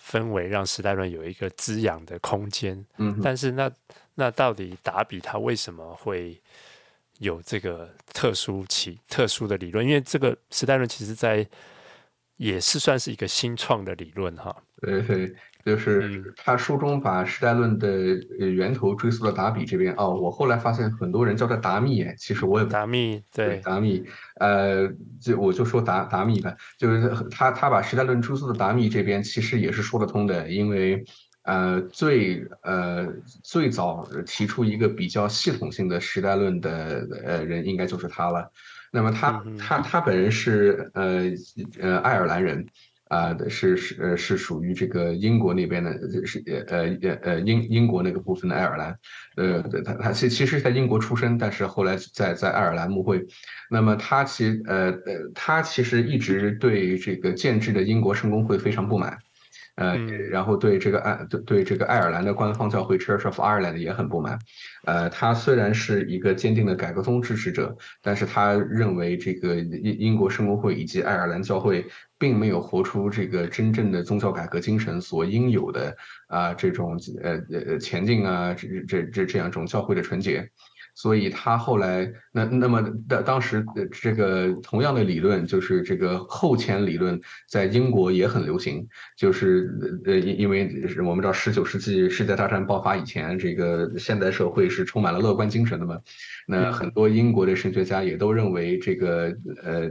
[0.00, 2.86] 氛围，让时代论有一个滋养的空间。
[2.98, 3.70] 嗯，但是那
[4.14, 6.40] 那到底达比他为什么会
[7.18, 9.84] 有这个特殊起特殊的理论？
[9.84, 11.44] 因为这个时代论其实在
[12.36, 14.56] 也是算是一个新创的理论哈。
[14.80, 15.34] 对对。
[15.64, 17.88] 就是他书中把时代论的
[18.38, 19.94] 源头追溯到达比这边。
[19.96, 24.04] 哦，我后来发现很多人叫他达密，哎，其实我也达密对达密，
[24.40, 24.88] 呃，
[25.20, 31.04] 就我就说达达密吧，就是他他把时代论追溯到达密这边，其实也是说得通的，因为
[31.44, 33.06] 呃最呃
[33.44, 38.50] 最早提出一个比较系统性的时代论的呃人，应该就是他了。
[38.90, 41.22] 那么他他他本人是呃
[41.80, 42.66] 呃爱尔兰人。
[43.12, 45.92] 啊，是是是属于这个英国那边的，
[46.24, 48.98] 是呃呃呃英英国那个部分的爱尔兰，
[49.36, 53.22] 呃他他其其实在英国出生，但是后来在在爱尔兰牧会，
[53.70, 59.18] 那么他其呃呃他其实一直对这个建制的英国圣公会非常不满。
[59.74, 59.96] 呃，
[60.30, 64.38] 然后对这个爱对对这个爱尔兰的官方教会 Church of Ireland 也很不满。
[64.84, 71.86] 呃，他虽然是一个坚定的改革宗支持者，但是他认为这个英英国圣公会以及爱尔兰教会
[72.18, 75.96] 并没有活出这个真正的宗教改革精神所应有的
[76.28, 80.50] 啊、呃、这种呃呃前进啊这这这这样一种教会的纯洁。
[80.94, 89.70] 所以他后来那那么当当时这个同样的理论就是这个后钱理论在英国也很流行，就是
[90.04, 95.98] 呃因因为我们知道十九世纪世界大战爆发以前，这个现代社会是充满了乐观精神的嘛，
[96.46, 99.90] 那很多英国的神学家也都认为这个呃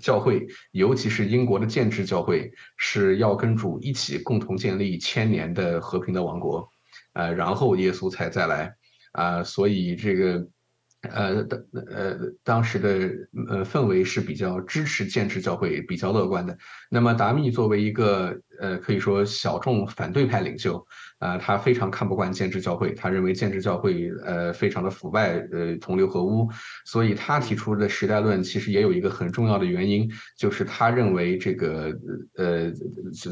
[0.00, 6.70] 教会，尤其是英国的建制教会是要跟主一起共同建立千年的和平的王国，
[7.14, 8.75] 呃然后耶稣才再来。
[9.16, 10.46] 啊，所以这个，
[11.00, 12.90] 呃，当呃当时的
[13.48, 16.56] 呃氛围是比较支持建制教会，比较乐观的。
[16.90, 20.86] 那么达密作为一个呃可以说小众反对派领袖。
[21.18, 26.46] 啊、呃，他非常看不惯建制教会，他认为建制教会呃非常的腐败，呃同流合污，
[26.84, 31.90] 所以他提出的时代论其实也有一个很重要的原因，就是他认为这个
[32.36, 32.70] 呃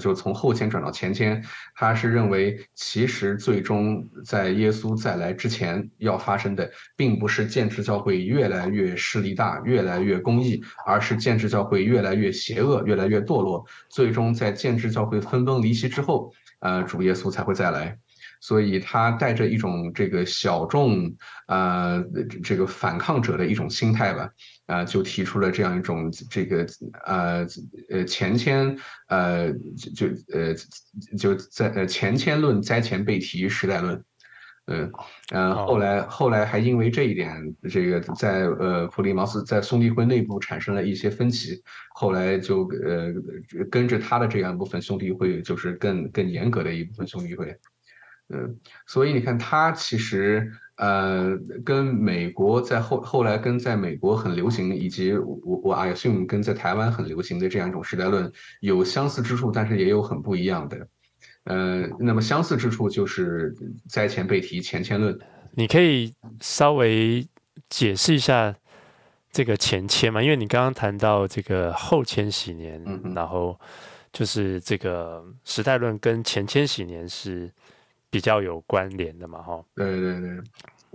[0.00, 16.32] 就从后迁转到前迁，他是认为其实最终在耶稣再来之前要发生的，并不是建制教会越来越势力大，越来越公义，而是建制教会越来越邪恶，越来越堕落，最终在建制教会分崩离析之后。
[16.60, 17.98] 呃，主耶稣才会再来，
[18.40, 21.14] 所以他带着一种这个小众
[21.46, 22.02] 呃
[22.42, 24.22] 这个反抗者的一种心态吧，
[24.64, 26.66] 啊、呃，就提出了这样一种这个
[27.04, 27.46] 呃
[27.90, 29.52] 呃前迁呃
[29.94, 30.54] 就呃
[31.18, 34.02] 就在呃前迁论灾前被提时代论。
[34.66, 34.90] 嗯，
[35.30, 41.62] 呃，后来后来还因为这一点，这个在呃普利茅斯在兄弟会内部产生了一些分歧，
[41.94, 43.12] 后来就呃
[43.70, 47.54] 跟着他的这样一部分兄弟会，就是更更严格的一部分兄弟会，
[48.30, 60.88] 嗯，所以你看他其实呃跟美国在后后来跟在美国很流行，以及我我 assume 跟在台湾很流行的这样一种时代论有相似之处，但是也有很不一样的。
[61.44, 63.54] 呃，那么相似之处就是
[63.88, 65.18] 灾前被提前谦论。
[65.52, 67.26] 你可以稍微
[67.68, 68.54] 解释一下
[69.30, 70.22] 这个前谦嘛？
[70.22, 73.58] 因为你刚刚谈到这个后千禧年，嗯、然后
[74.12, 77.50] 就是这个时代论跟前千禧年是
[78.10, 79.42] 比较有关联的嘛？
[79.42, 80.30] 哈，对对对。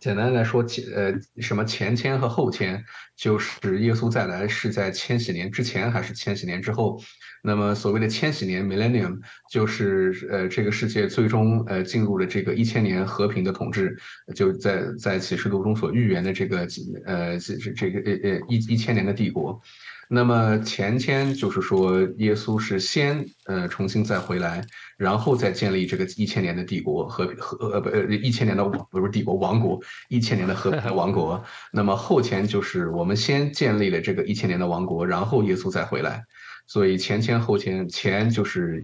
[0.02, 2.84] 简单来说，前呃什么前迁和后迁，
[3.18, 7.00] 就是耶稣再来是在千禧年之前还是千禧年之后？
[7.42, 9.18] 那么所谓的千禧年 （millennium）
[9.50, 13.98] 就是呃这个世界最终呃进入了这个一千年和平的统治，
[14.36, 16.68] 就在在启示录中所预言的这个
[17.06, 19.62] 呃这这个呃呃一一千年的帝国。
[20.12, 24.66] 那么前天就是说，耶稣是先呃重新再回来，
[24.98, 31.44] 然后再建立这个一千年的帝国和和呃不呃一千年的不是帝国王国，一千年的和平的王国。
[31.72, 36.24] 那么后谦就是我们先建立了这个一千年的王国，然后耶稣再回来。
[36.66, 38.82] 所以前前后前，前就是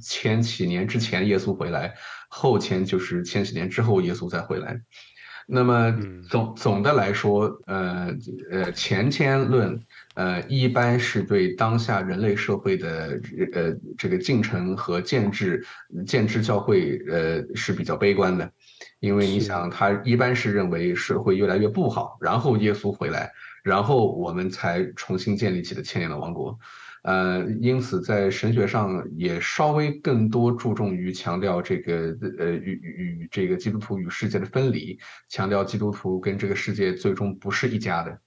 [0.00, 1.92] 千禧年之前耶稣回来，
[2.28, 4.80] 后谦就是千禧年之后耶稣再回来。
[5.48, 5.92] 那么
[6.30, 8.14] 总总的来说，呃
[8.52, 9.82] 呃前谦论。
[10.18, 13.20] 呃，一般是对当下人类社会的
[13.52, 15.64] 呃这个进程和建制
[16.04, 18.50] 建制教会呃是比较悲观的，
[18.98, 23.30] 因为你想，他一般是认为社会越来越不好，然后耶稣回来，
[23.62, 26.58] 然后我们才重新建立起的千年的王国，
[27.04, 38.18] 呃，因此在神学上也稍微更多注重于强调这个呃与与这个基督徒与世界的分离，强调基督徒跟这个世界最终不是一家的。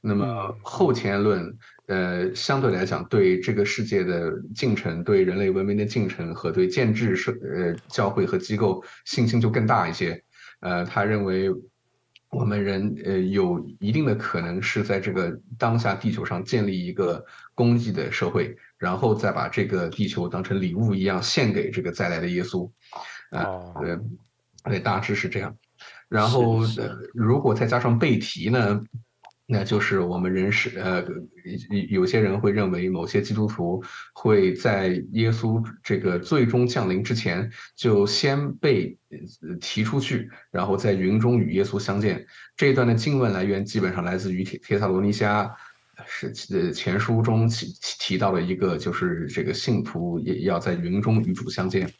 [0.00, 10.22] 那么后天论，呃，相对来讲，对这个世界的进程、对人类文明的进程和对建制社呃教会和机构信心就更大一些。
[10.60, 11.50] 呃，他认为
[12.30, 22.70] 我们人呃有一定的可能是在这个当下地球上建立一个公义的社会，然后再把这个地球当成礼物一样献给这个再来的耶稣。
[23.30, 24.00] 啊、呃，
[24.62, 25.56] 呃，大致是这样。
[26.08, 28.80] 然后呃，如果再加上背题呢？
[29.50, 31.02] 那就是我们人是呃，
[31.88, 33.82] 有些人会认为某些基督徒
[34.12, 38.94] 会在耶稣这个最终降临之前就先被
[39.58, 42.26] 提出去，然后在云中与耶稣相见。
[42.58, 45.50] 这一段的经文来源基本上来自于帖帖撒罗尼迦
[46.06, 47.66] 是呃前书中提
[47.98, 51.90] 提到了一个，就是这个信徒也要在云中与主相见。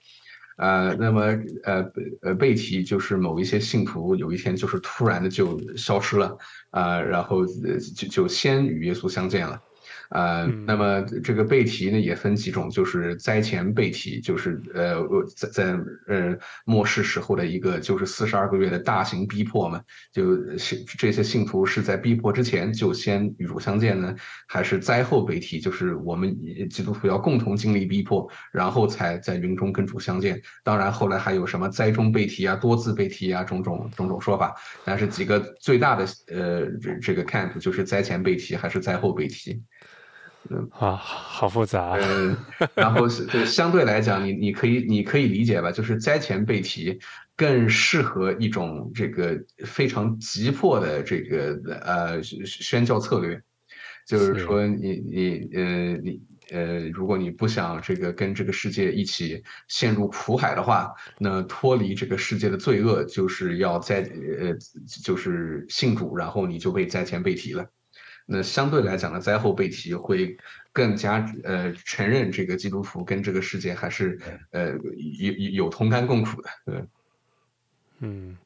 [0.59, 1.23] 呃，那么
[1.65, 1.93] 呃
[2.23, 6.37] 呃被提就是某一些信徒有一天就是突然的就消失了，
[6.71, 9.59] 啊、呃，然后就就先与耶稣相见了。
[10.11, 24.15] 呃，那么这个背题呢也分几种，就是灾前背题，就是呃在在呃末世时候的一个就是四十二个月的大型逼迫嘛，就是这些信徒是在逼迫之前就先与主相见呢，
[24.47, 26.35] 还是灾后背题，就是我们
[26.71, 30.41] 基督徒要共同经历逼迫，然后才在云中跟主相见。
[30.65, 39.63] 当然后来还有什么灾中背题啊、多次背题啊种种种种说法，但是几个最大的呃这这个 camp 就是灾前背题还是灾后被提。
[40.51, 41.99] 嗯啊，好复杂、啊。
[42.01, 42.37] 嗯，
[42.75, 46.99] 然后相对来讲，你你可以你可以理解吧，就是灾前被提
[47.37, 53.41] 更适合一种这个非常急迫的这个呃宣教策略，
[54.07, 55.63] 就是说你你呃
[55.99, 64.57] 你呃，如果你不想这个跟这个世界一起陷入苦海的话，那脱离这个世界的罪恶，就是要在呃
[65.05, 67.67] 就是信主，然后你就被灾前被提了。
[68.31, 70.37] 那相对来讲呢，灾后被提会
[70.71, 74.73] 更加呃承认这个基督徒跟这个世界还是呃
[75.19, 75.33] 有
[75.65, 76.85] 有同甘共苦的，对。
[78.01, 78.37] 嗯，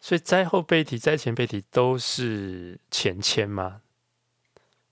[0.00, 3.82] 所以灾后被提、灾前被提都是前签吗？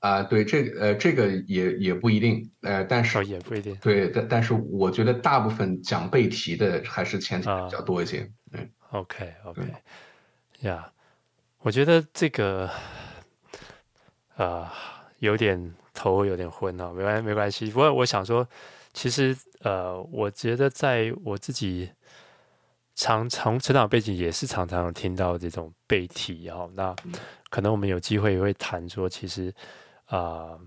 [0.01, 8.29] 啊，对，这个呃这个也也不一定，呃，但是、哦、也不一定，对，但但是我觉得大部分讲被提的还是前谦比较多一些。
[8.51, 9.63] 嗯，OK OK，
[10.63, 10.91] 呀，
[11.61, 12.69] 我觉得这个。
[14.37, 14.69] 呃，
[15.19, 17.71] 有点头有点昏哦，没关系没关系。
[17.71, 18.47] 不过我想说，
[18.93, 21.91] 其实呃，我觉得在我自己
[22.95, 26.95] 常从成长背景也是常常听到这种背题哈，那
[27.51, 29.53] 可能我们有机会也会谈说，其实
[30.07, 30.61] 啊、呃，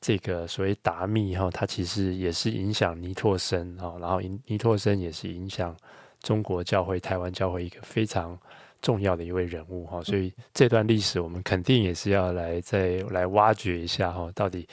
[0.00, 5.76] 这个所谓达密哈，它其实也是影响尼托生哈，然后尼尼托生也是影响
[6.22, 8.38] 中国教会、台湾教会一个非常
[8.82, 14.68] 重要的一位人物哈，所以这段历史我们肯定也是要来再来挖掘一下哈，到底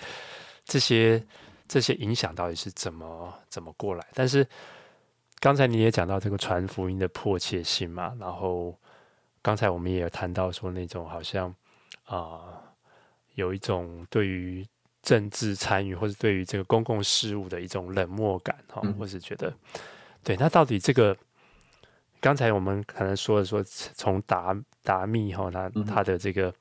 [0.65, 1.23] 这些
[1.67, 4.47] 这些影响到底是怎么怎么过来，但是。
[5.41, 8.75] 刚才你也讲到这个传福音的迫切性嘛，然后
[9.43, 11.49] 刚才我们也有谈到说那种好像
[12.05, 12.63] 啊、呃、
[13.35, 14.65] 有一种对于
[15.03, 19.53] 政治参与或者对于这个公共事务的一种冷漠感哈，或是觉得
[20.23, 21.15] 对，那到底这个
[22.19, 26.53] 刚才我们可能说的说从达达密哈他他的这个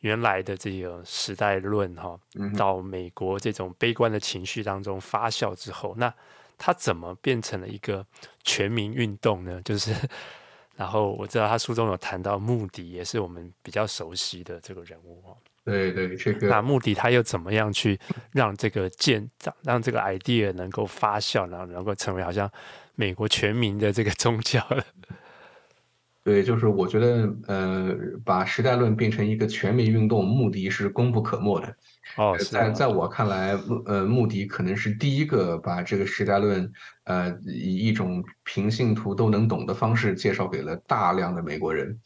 [0.00, 2.18] 原来的这个时代论哈，
[2.56, 6.12] 到美国这种悲观的情绪当中发酵之后，那
[6.56, 8.06] 他怎么变成了一个
[8.42, 9.60] 全民运动呢？
[9.62, 9.94] 就是，
[10.76, 15.36] 然后我知道他书中有谈到穆迪，也是我们比较熟悉的这个人物哦。
[15.62, 18.00] 对对，这个那穆迪他又怎么样去
[18.32, 22.50] 让这个建长，让这个 idea 能够发酵，然后能够成为好像
[22.94, 24.84] 美国全民的这个宗教了？
[26.22, 31.76] 对，就是我觉得，呃，把时代论变成一个全民运动，目的是功不可没的。
[32.16, 36.70] 哦，在在我看来，穆呃穆迪可能是第一个把这个时代论，
[37.04, 41.98] 呃，以一种平信徒都能懂的方式介绍给了大量的美国人。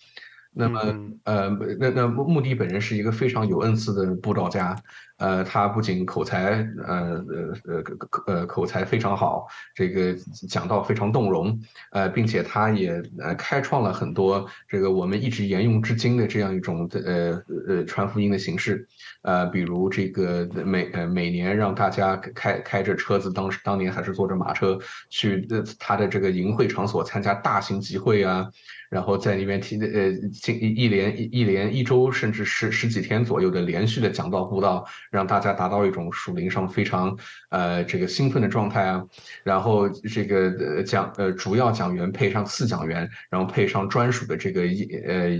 [0.54, 0.80] 那么，
[1.24, 1.48] 呃，
[1.80, 4.76] 那那穆迪本人是一个非常有恩赐的布道家。
[5.16, 7.84] 呃，他不仅口才，呃呃呃
[8.26, 10.12] 呃口才非常好，这个
[10.48, 11.56] 讲道非常动容，
[11.92, 18.88] 呃，并且他也呃开创了很多这个我们一直沿用至今的这样一种呃呃传福音的形式，
[19.22, 24.76] 呃，比如这个每呃每年让大家开开着车子，当时当年还是坐着马车
[25.10, 25.46] 去
[25.78, 28.50] 他的这个营会场所参加大型集会啊。
[28.90, 30.10] 然后在里面提的呃，
[30.52, 37.16] 一一连一一连一周甚至十十几天左右的连续的讲道布道，让大家达到一种属灵上非常
[37.50, 39.04] 呃这个兴奋的状态啊。
[39.42, 45.30] 然后这个讲呃主要讲员配上四讲员，然后配上专属的这个呃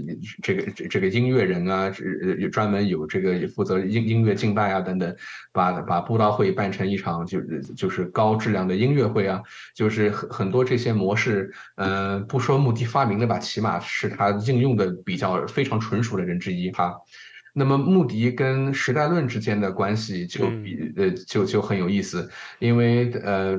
[0.43, 1.93] 这个这个音乐人啊，
[2.41, 5.15] 呃专门有这个负责音音乐敬拜啊等等，
[5.53, 7.41] 把把布道会办成一场就
[7.77, 9.43] 就是高质量的音乐会啊，
[9.75, 13.34] 就是很很多这些模式，呃不说目的发明的吧。
[13.39, 16.95] 起码是他应用的比较非常纯熟的人之一哈，
[17.53, 22.29] 那么穆迪跟时代论之间的关系就比呃就就很有意思，
[22.59, 23.57] 因为呃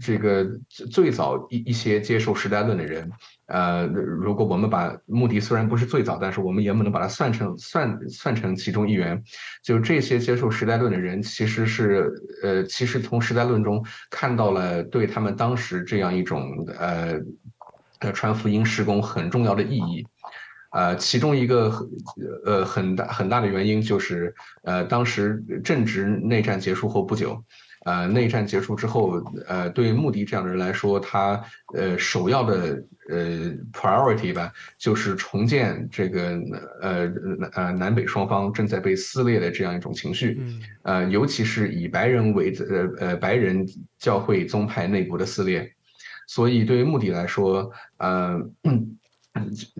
[0.00, 3.10] 这个最早一一些接受时代论的人，
[3.46, 9.22] 呃如果我们把穆迪虽然不是最早，但是我们也不能把它算成算算成其中一员，
[9.62, 17.18] 就这些接受时代论的人其实是呃其实从时代论中看到了对他们当时这样一种呃。
[18.02, 20.06] 呃，传福音施工很重要的意义，
[20.72, 21.72] 呃，其中一个
[22.44, 24.34] 呃很大很大的原因就是，
[24.64, 27.44] 呃，当时正值内战结束后不久，
[27.84, 31.40] 呃，内战结束之后，呃，对穆迪这样的人来说，他
[31.74, 36.40] 呃首要的呃 priority 吧，就是重建这个
[36.80, 37.12] 呃
[37.52, 40.40] 呃南北双方正在被撕裂的这样一种情绪，
[40.82, 43.66] 呃，尤其是以白人为呃呃白人
[43.98, 45.72] 教会宗派内部的撕裂。
[46.34, 48.40] 所以，对于目的来说，呃，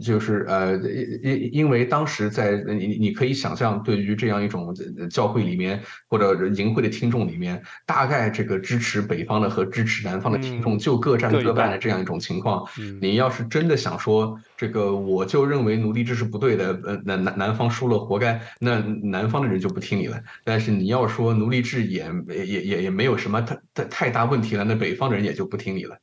[0.03, 4.75] 就是呃，因因为当时在你你可以想象，对于这样一种
[5.11, 12.67] 教会里面或者淫会的听众里面，大概这个支持北方的和支持南方的听众就各占各半的这样一种情况。
[13.01, 20.19] 你要是真的想说这个，我就认为奴隶制是不对的，呃，南南南方输了活该，那南方的人就不听你了。
[20.45, 25.99] 但是你要说奴隶制也也也也没有什么太太太大问题了，那北方的人也就不听你了。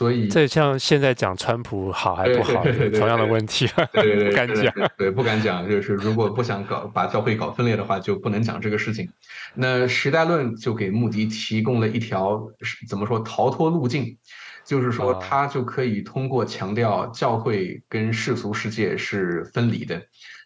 [0.00, 2.64] 所以这像现在讲川普好还不好，
[2.98, 9.06] 同样的问题，对对对， 不敢讲，对不敢讲，就是如果不想搞把教会搞分裂的话，就不能讲这个事情。
[9.52, 12.42] 那时代论就给穆迪提供了一条
[12.88, 14.16] 怎么说逃脱路径，
[14.64, 20.00] 就是说他就可以通过强调教会跟世俗世界是分离的。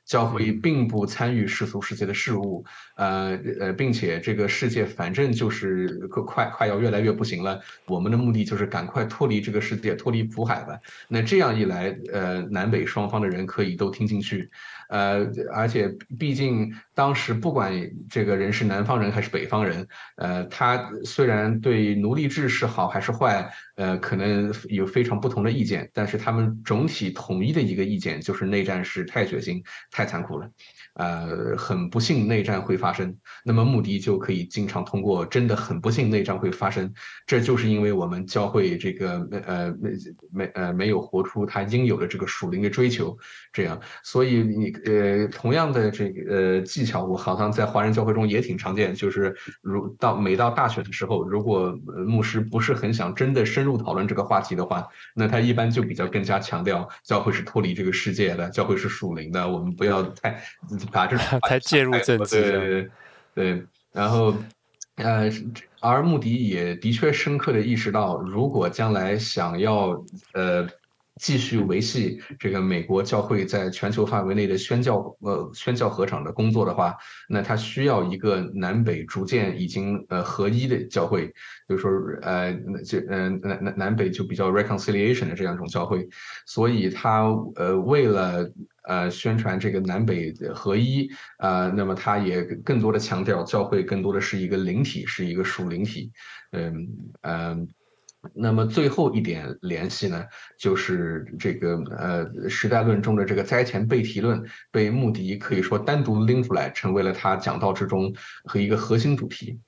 [0.05, 2.63] 教会并不参与世俗世界的事务，
[2.97, 10.79] 呃呃，并且这个世界反正就是快快要越来越不行了，我们的目的就是赶快脱离这个世界，脱离苦海吧。
[11.09, 14.51] 那这样一来，呃，南北双方的人可以都听进去。
[14.91, 15.89] 呃，而且
[16.19, 17.73] 毕竟当时不管
[18.09, 30.49] 这个人是南方人还是北方人，呃，他虽然对奴隶制是好还是坏，呃，可能有非常不同的意见，但是他们总体统一的一个意见就是内战是太血腥、太残酷了。
[30.95, 36.93] 呃，很不幸内战会发生，那么穆迪就可以经常通过真的很不幸内战会发生，
[37.27, 39.91] 这就是因为我们教会这个呃没
[40.31, 43.19] 没呃没有活出他应有的这个属灵的追求，
[43.53, 51.77] 这样，所以你呃同样的这个呃技巧，我好像在华人教会中也挺常见，就是如到每到大选的时候，如果
[52.07, 60.41] 牧师不是很想真的深入讨论这个话题的话，那他一般就比较更加强调教会是脱离这个世界的，教会是属灵的，我们不要太。
[60.93, 61.17] 把这
[61.49, 62.91] 才介入政治，对对
[63.35, 64.35] 对，然后，
[64.97, 65.31] 呃，
[65.81, 70.05] 而穆迪也的确深刻的意识到，如果将来想要
[70.35, 70.69] 呃
[71.21, 76.97] 继续维系这个美国教会在全球范围内的宣教呃宣教合场的工作的话，
[77.29, 81.33] 那他需要一个南北逐渐已经呃合一的教会，
[81.69, 81.91] 就是说
[82.23, 82.53] 呃
[82.85, 86.09] 就呃南南南北就比较 reconciliation 的这样一种教会，
[86.47, 87.25] 所以他
[87.57, 88.51] 呃为了。
[88.85, 91.09] 呃，宣传这个南北合一，
[91.39, 96.13] 呃，那么他也更多的强调教会更多的是一个灵体，是一个属灵体，
[96.53, 96.89] 嗯
[97.23, 97.69] 嗯，
[98.35, 100.25] 那么最后一点联系呢，
[100.59, 108.15] 就是这个呃时代论中的这个灾前被提论被穆迪可以说单独拎出来，成为了他讲道之中
[108.45, 109.59] 和一个核心主题。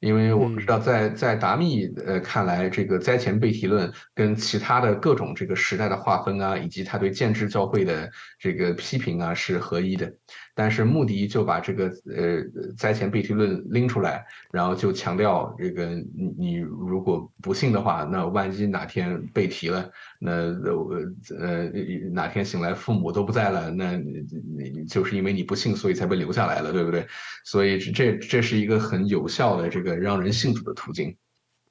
[0.00, 10.12] 因为我们知道在，在在达密呃看来，这个灾前被提论跟其他的各种这个时代的划分啊，以及他对建制教会的这个批评啊，是合一的。
[10.58, 12.42] 但是穆迪就把这个呃
[12.78, 20.32] 灾前被提论拎出来，然后就强调这个你你如果不信的话，那万一哪天被提了，那
[21.38, 21.70] 呃
[22.10, 27.06] 哪天醒来父母都不在了，那你就是因为你不信，所以才被留下来了，对不对？
[27.44, 31.14] 所以这这是一个很有效的这个让人信主的途径。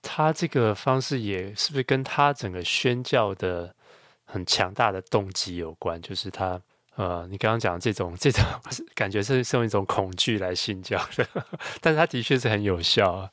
[0.03, 3.75] 他这个方式也是不是跟他整个宣教的
[4.25, 5.99] 很强大的动机有关？
[5.99, 6.61] 就是他。
[6.95, 8.43] 呃，你刚刚讲这种这种
[8.95, 11.27] 感觉是是用一种恐惧来信教的，
[11.81, 13.29] 但是他的确是很有效啊。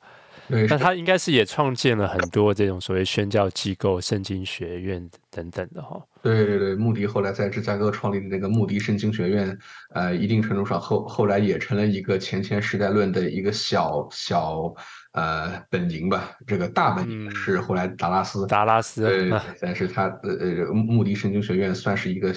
[0.49, 5.99] 对，那他应该是也创建了很多这种所谓宣教机构、圣经学院等等的哈。
[6.21, 9.57] 对对对，穆迪后来在芝加哥创立的那个穆迪圣经学院，
[9.95, 14.75] 呃，一定程度上后后来也成了一个前前时代论的一个小小。
[15.13, 22.33] 呃，本营吧，这个大本营是后来达拉斯，达拉斯， 对，但是他呃呃，穆迪圣经学院算是一个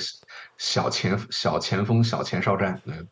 [0.58, 3.08] 小前小前锋、小前哨站，嗯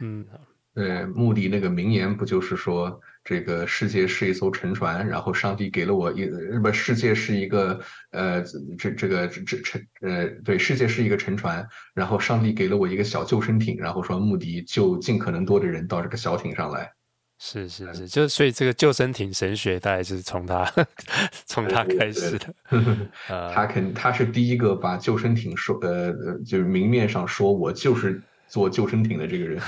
[0.00, 0.26] 嗯，
[0.74, 6.26] 对，穆迪那个名言不就是说，这个世界是一艘沉船，然后上帝给了我一
[6.62, 7.80] 不，世界是一个
[8.10, 8.42] 呃，
[8.78, 16.92] 这这个这沉呃，对，世界是一个沉船，然后上帝给了我一个小救生艇，然后说穆迪就尽可能多的人到这个小艇上来。
[17.38, 20.64] 是是是，就所以这个救生艇神学大概是从他
[21.44, 22.54] 从他开始的。
[23.28, 26.12] 他肯他是第一个把救生艇说呃
[26.46, 29.60] 就是明面上说我就是做救生艇的这个人。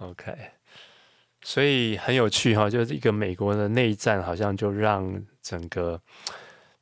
[0.00, 0.36] OK，
[1.40, 5.98] 所以很有趣哈，就是一个美国的内战，好像就让整个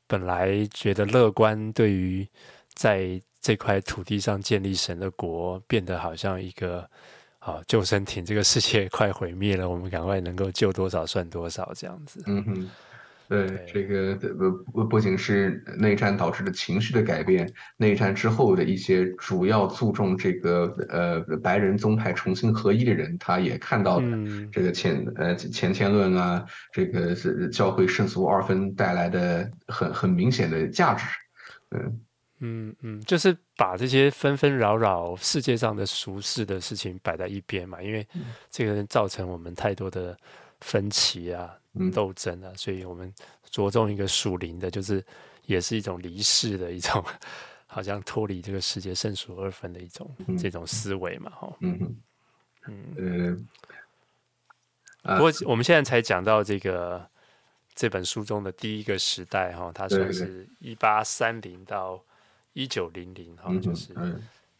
[0.07, 2.27] 本来觉得乐观对于
[2.73, 6.89] 在这块土地上建立神的国，变得好像一个。
[7.45, 12.23] 好，救生艇，这个世界快毁灭了，我们赶快能够救多少算多少，这样子。
[12.25, 12.69] 嗯哼，
[13.27, 24.07] 对，对这个不不不仅是内战导致的情绪的改变，内战之后的一些主要注重这个呃白人宗派重新合一的人，他也看到了
[24.49, 31.05] 这个前、嗯、呃前天论啊，这个是教会圣俗二分带来的很很明显的价值，
[31.71, 31.99] 嗯。
[32.45, 38.05] 嗯嗯，就是把这些纷纷扰扰世界上的俗世的事情摆在一边嘛，因为
[38.49, 40.17] 这个造成我们太多的
[40.59, 41.57] 分歧啊、
[41.93, 43.13] 斗争啊，所以我们
[43.49, 45.01] 着重一个属灵的，就是
[45.45, 47.01] 也是一种离世的一种，
[47.65, 51.57] 好像脱离这个世界圣俗二分的一种这种思维嘛，哈。
[51.61, 51.95] 嗯
[52.67, 53.47] 嗯嗯。
[55.01, 57.09] 不过我们现在才讲到这个
[57.73, 62.03] 这本书中的第一个时代哈，它算是一八三零到。
[62.53, 63.93] 一九零零哈，就是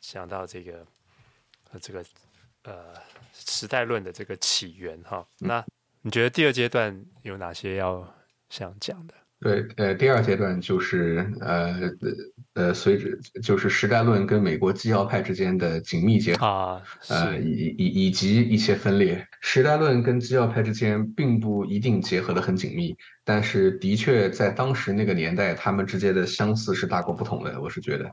[0.02, 0.86] 想到这个
[1.72, 2.04] 呃这个
[2.64, 2.94] 呃
[3.32, 5.26] 时代论的这个起源哈。
[5.40, 5.66] 那
[6.02, 8.14] 你觉得第二阶段有哪些要
[8.50, 9.14] 想讲的？
[9.44, 11.76] 对，呃，第二阶段就是呃
[12.54, 13.10] 呃随着
[13.42, 19.28] 就是时代论跟美国基要派之间的紧密结合啊，呃以以以及一些分裂。
[19.42, 22.96] 时代论跟基要派之间并不一定结合的很紧密。
[23.26, 27.62] 但是，的确，在当时那个年代，他们之间的相似是大过不同的。
[27.62, 28.10] 我是觉得，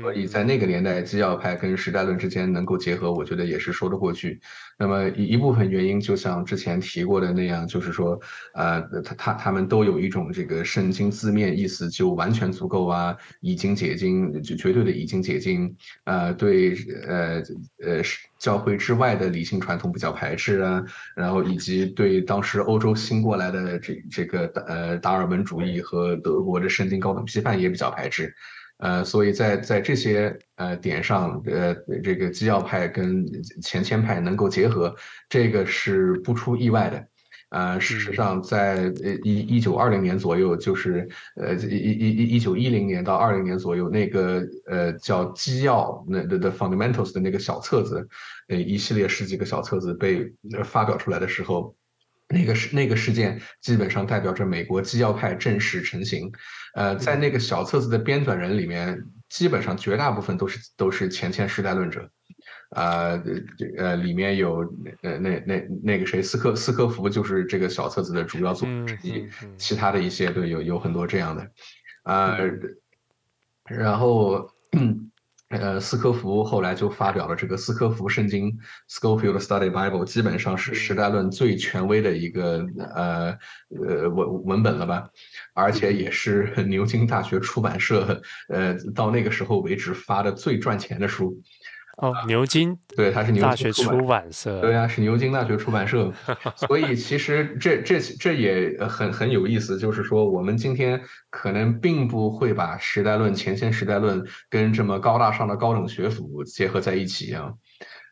[0.00, 4.40] 所以在那个年代，基要派跟时代论之间能够结合，我觉得也是说得过去。
[4.78, 8.18] 那么一一部分原因，就像之前提过的那样，就是说，
[8.54, 16.74] 呃，他他他们都有一种这个圣经字面意思就完全足够啊，已经解经，就绝对的已经解经，呃，对，
[17.06, 17.42] 呃
[17.84, 18.02] 呃，
[18.38, 20.82] 教会之外的理性传统比较排斥啊，
[21.14, 28.34] 然后以及对当时欧洲新过来的这这个呃达尔文主义和德国的圣经高等批判也比较排斥。
[28.82, 31.72] 呃，所以在在这些呃点上，呃，
[32.02, 33.24] 这个基要派跟
[33.62, 34.92] 前谦派能够结合，
[35.28, 37.06] 这个是不出意外的。
[37.50, 48.08] 呃，事实上，在呃一一九二零年左右，就是呃一一一一九一零年到二零年左右，那个呃叫基要那的的 fundamentals 的那个小册子，
[48.48, 50.32] 呃一系列十几个小册子被
[50.64, 51.76] 发表出来的时候。
[52.28, 56.32] 那个事那个事件基本上代表着美国基要派正式成型，
[56.74, 62.10] 呃，在那个小册子的编纂人里面，基本上绝大部分都是都是前前时代论者，
[62.70, 63.22] 呃，
[63.78, 64.60] 呃，里面有
[65.02, 71.50] 呃那那那个谁斯科斯科夫就是这个小册子的主要作者之一，其他的一些都有有很多这样的，
[72.04, 72.38] 呃，
[73.64, 74.50] 然后。
[75.52, 83.38] 呃，斯科福后来就发表了这个斯科福圣经 （Scofield Study Bible），基本上是时代论最权威的一个呃
[83.86, 85.08] 呃文文本了吧，
[85.52, 91.42] 而且也是牛津大学出版社呃到那个时候为止发的最赚钱的书。
[91.98, 96.12] 哦，牛津对，它是牛津大学出版社，对啊，是牛津大学出版社。
[96.56, 107.52] 所以其实这这这也很很有意思，就是说我们今天可能并不会把时代论、前谦时代论跟这么高大上的高等学府结合在一起啊。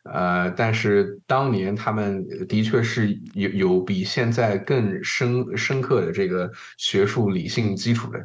[0.03, 8.19] 呃，但是当年他们的确是有有比现在更深深刻的这个学术理性基础的。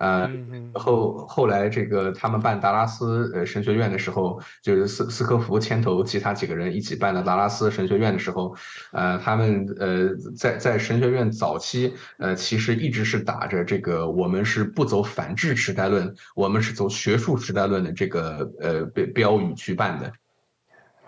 [0.00, 0.30] 呃，
[0.74, 8.54] 后后来这个他们办达拉斯呃神学院的时候，就是斯斯科夫牵头其他几个人一起办的达拉斯神学院的时候，
[8.92, 20.12] 呃，他们呃在在神学院早期，呃，其实一直是打着这个我们是不走反制时代论，我们是走学术时代论的这个呃标标语去办的。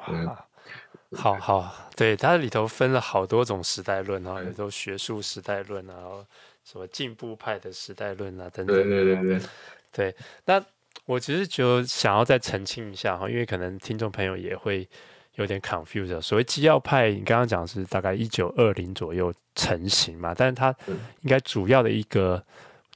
[0.09, 0.28] 嗯，
[1.12, 5.95] 好好，对，它里头分了好多种时代论啊，有时候学术时代论啊。
[6.65, 8.77] 什么进步派的时代论啊，等等。
[8.77, 9.41] 对对对对，
[9.93, 10.17] 对。
[10.45, 10.65] 那
[11.07, 14.89] 我其实就想要再澄清一下哈，因为可能听众朋友也会
[15.35, 16.21] 有点 confused。
[16.21, 20.75] 所谓基要派，你刚刚讲是大概一九二零左右成型嘛，但是它
[21.23, 22.41] 应该主要的一个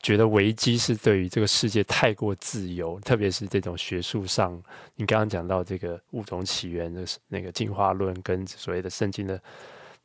[0.03, 4.63] 觉得危机是对于这个世界太过自由，特别是这种学术上，
[4.95, 9.41] 你刚刚讲到这个物种起源的那个进化论跟所谓的圣经的。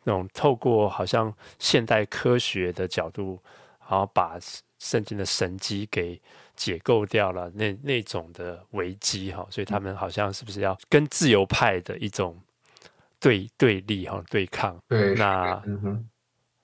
[0.03, 3.39] 那种透过好像现代科学的角度，
[3.81, 4.37] 然后把
[4.79, 6.19] 圣经的神迹给
[6.55, 12.39] 解构掉了，那那种的危机哈，所以他们好像是不是要跟自由派的一种
[13.19, 14.77] 对对立哈对抗？
[14.87, 16.07] 对，那、嗯、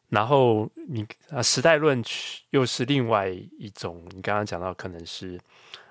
[0.09, 2.03] 然后你啊时代论
[2.49, 5.39] 又是另外一种，你刚刚讲到可能是。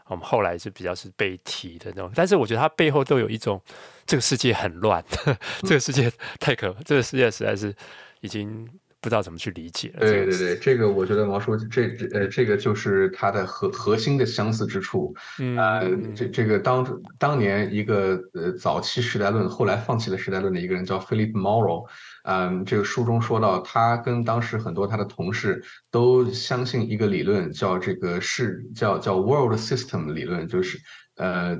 [0.06, 3.60] 我们后来是比较是被提的那种，但是我觉得它背后都有一种，
[4.04, 5.02] 这个世界很乱，
[5.62, 7.74] 这个世界太可怕，这个世界实在是
[8.20, 8.68] 已经
[9.04, 9.92] 不知道怎么去理解。
[10.00, 15.14] 对对对，这个我觉得毛叔这这呃这个就是它的核核心的相似之处。
[15.38, 21.86] 嗯，呃，这这个当当年一个呃早期时代论后来放弃了时代论的一个人叫 Philip Morrow。
[22.22, 30.78] 嗯，这个书中说到，他跟当时很多他的同事都相信一个理论，叫这个是叫叫 World System 理论，就是。
[31.16, 31.56] 呃，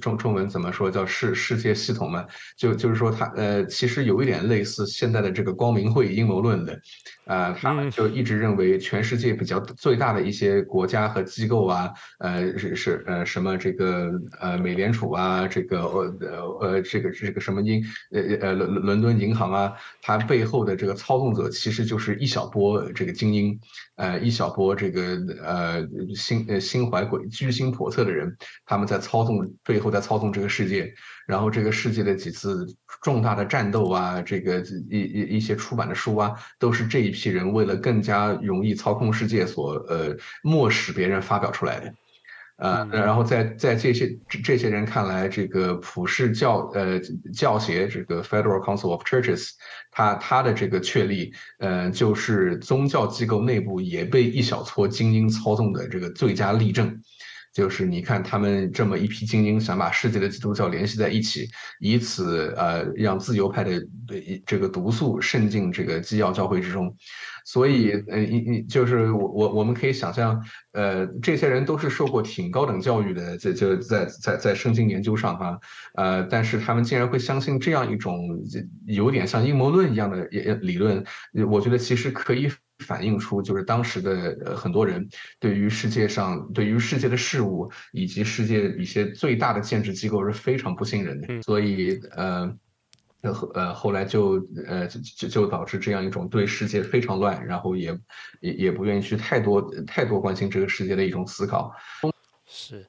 [0.00, 0.90] 中中文怎么说？
[0.90, 2.26] 叫世世界系统嘛？
[2.56, 6.72] 就就是说，它呃，其实有一点类似现在的这个光明会阴谋论的，
[7.24, 17.80] 啊、呃，他们就一直认为全世界比较最大的一些国家和机构啊，呃，是是呃什么这个呃美联储啊，这个呃呃这个这个什么英
[18.10, 19.72] 呃呃伦伦敦银行啊，
[20.02, 23.60] 它背后的这个操纵者其实就是一小波这个精英，
[23.94, 28.36] 呃，一小波这个呃心呃心怀鬼居心叵测的人，
[28.66, 28.87] 他们。
[28.88, 30.92] 在操纵背后，在操纵这个世界，
[31.26, 32.66] 然后这个世界的几次
[33.02, 34.60] 重大的战斗啊，这个
[34.90, 41.94] 一一一些出版的书啊，都是这一批人为了更加容易操控世界所呃默使别人发表出来的，
[42.56, 46.98] 呃，然后在在这些这些人看来，这个普世教呃
[47.32, 49.50] 教协这个 Federal Council of Churches，
[49.92, 57.00] 它它的这个确立，呃，就是宗教机构内部也被一小撮精英操纵的这个最佳例证。
[57.52, 61.48] 就是你看他们这么一批精英想把世界的基督教联系在一起，
[61.80, 63.82] 以此呃让自由派的
[64.46, 66.94] 这个毒素渗进这个基要教会之中。
[67.44, 70.38] 所以，呃，你你就是我我我们可以想象，
[70.72, 75.58] 呃，这些人都是受过挺高等教育的，在就在在在圣经研究上哈，
[75.94, 78.20] 呃，但是他们竟然会相信这样一种
[78.84, 80.28] 有点像阴谋论一样的
[80.60, 81.02] 理论，
[81.48, 85.08] 我觉得其实可以反映出就是当时的很多人
[85.38, 92.56] 对于世界上对于世界的事物以及世界一些最大的建制机构是非常不信任的，所以呃。
[93.20, 97.92] 呃呃，后来就呃就就导致这样一种对世界非常乱，然后也
[98.38, 101.74] 也也不愿意去太多太多关心这个世界的一种思考。
[102.46, 102.86] 是，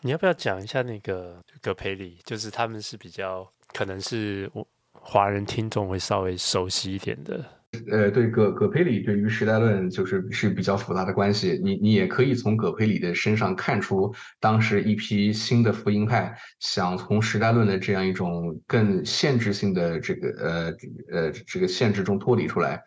[0.00, 2.18] 你要不要讲一下那个葛培理？
[2.24, 7.44] 就是他们是比较可能是我华人听众会稍微熟悉一点的。
[7.90, 20.74] 呃，对葛葛培理对于时代论就是是比较复杂的关系，你你也可以从葛培理的身上看出，当时一批新的福音派想从时代论的这样一种更限制性的这个呃
[21.10, 22.82] 呃这个限制中脱离出来。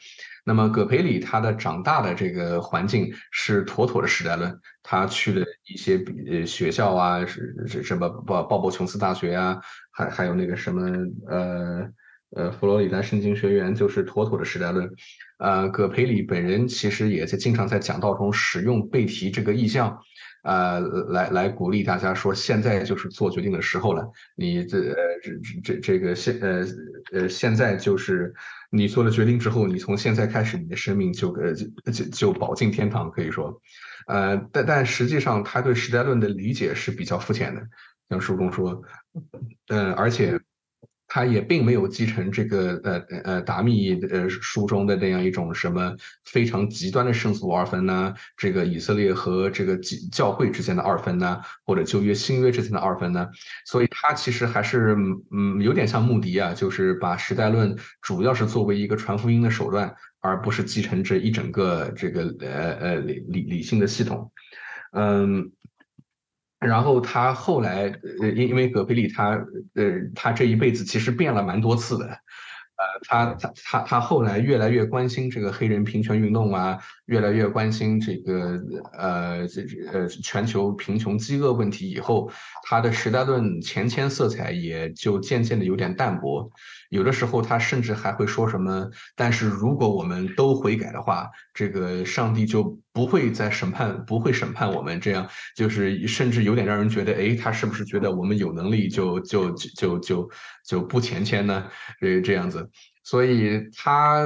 [0.46, 9.60] 那么葛培理他的长大的这个环境是妥妥的时代论，他去的一些呃学校啊是是什么鲍鲍勃琼斯大学啊，
[9.92, 10.88] 还还有那个什么
[11.28, 11.90] 呃。
[12.36, 14.92] 呃，佛罗里达圣经学院就是妥妥的时代论。
[15.38, 19.98] 呃，葛培理本人其实也在经常在讲道中使用背提这个意象，
[20.44, 20.80] 呃，
[21.10, 24.06] 来来鼓励大家说，现在就是做决定的时候了。
[24.36, 25.32] 你这这
[25.64, 26.66] 这这个现呃
[27.14, 28.34] 呃现在就是
[28.70, 33.62] 你做了决定之后，你从现在开始，你的生命就呃就就就保进天堂，可以说。
[34.08, 37.62] 呃，但但实际上他对时代论的理解是比较肤浅的，
[38.10, 38.84] 像书中说，
[39.70, 40.38] 嗯、呃，而且。
[41.16, 45.96] 他也并没有继承这个呃呃达密呃书中的那样一种什么
[46.26, 49.80] 非常极端的圣俗二分呐，这个以色列和这个
[50.12, 53.30] 教会之间的二分呐，或者旧约新约之间的二分呢，
[53.66, 54.94] 所以他其实还是
[55.32, 64.30] 嗯有点像穆迪啊，就是把时代论主要是作为一个传福音的手段，而不是继承这一整个这个呃呃理理理性的系统，
[64.92, 65.50] 嗯。
[66.66, 69.30] 然后他后来，呃，因因为葛培理他，
[69.76, 78.60] 呃，他这一辈子其实变了蛮多次的，呃，他他他他后来越来越关心这个黑人平权运动啊，越来越关心这个
[78.94, 82.32] 呃这呃全球贫穷饥饿问题以后，
[82.64, 86.50] 他的时代论前迁色彩也就渐渐的有点淡薄。
[86.90, 100.30] 有的时候，他甚至还会说什么：“但是如果我们都悔改的话，这个上帝就不会再审判，不会审判我们。”这样就是甚至有点让人觉得，哎，他是不是觉得我们有能力就就就就就
[100.66, 101.66] 就不前迁呢？
[102.00, 102.70] 这这样子，
[103.06, 104.26] 所以他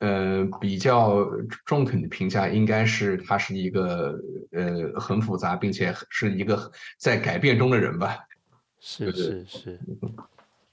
[0.00, 1.24] 呃比较
[1.64, 4.18] 中肯的评价应该是他是一个
[4.50, 8.18] 呃很复杂，并且是一个在改变中的人吧。
[8.80, 9.80] 是是是。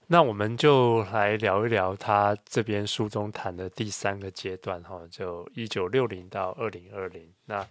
[0.08, 7.32] 那我们就来聊一聊他这边书中谈的第三个阶段，哈，就一九六零到二零二零。
[7.46, 7.66] 那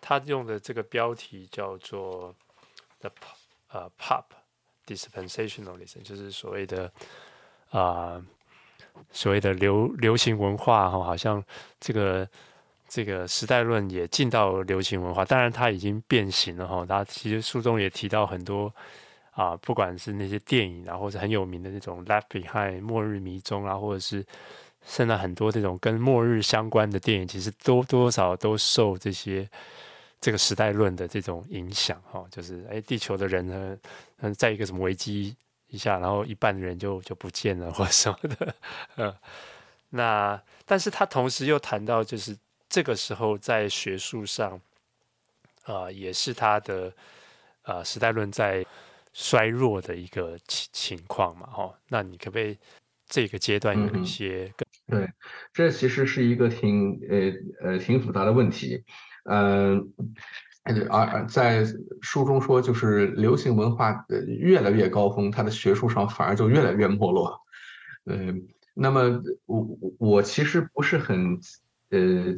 [0.00, 2.32] 他用的这个标题叫做
[3.00, 3.10] The
[3.72, 4.26] 呃 Pop
[4.86, 6.92] Dispensationalism，就是所谓的
[7.70, 8.24] 啊、呃、
[9.10, 11.42] 所谓的流流行文化，哈，好像
[11.80, 12.28] 这个
[12.88, 16.84] 这个时代论也进到流行文化，当然它已经变形了，哈。
[16.86, 18.72] 它其实书中也提到很多。
[19.34, 24.22] 啊，不管是那些电影啊，或者很有名的那种《Left Behind》末日迷踪啊，或者是
[24.84, 29.48] 现在很多这种跟末日相关的电影，其实多多少都受这些
[30.20, 33.74] 这个时代论的这种影响哈、就是哎，地球的人呢，
[34.18, 35.34] 嗯，在一个什么危机
[35.72, 38.54] 一下，然后一半的人就就不见了或什么的。
[38.96, 39.12] 嗯，
[39.90, 44.60] 那但是他同时又谈到，就是这个时候在学术上
[45.64, 46.92] 啊，也是他的
[47.62, 48.64] 啊时代论在。
[49.14, 52.56] 衰弱的一个情情况嘛，哈，那你可不可以
[53.06, 54.98] 这个阶段有一些更？
[54.98, 55.12] 对，
[55.52, 58.82] 这其实是一个挺呃呃挺复杂的问题，
[59.24, 59.84] 嗯、呃，
[60.90, 61.64] 而在
[62.00, 67.40] 书中说，就是流行文化越来越高峰，它的学术上反而就越来越没落，
[68.06, 68.34] 嗯、呃，
[68.74, 71.38] 那么我我其实不是很
[71.90, 72.34] 呃。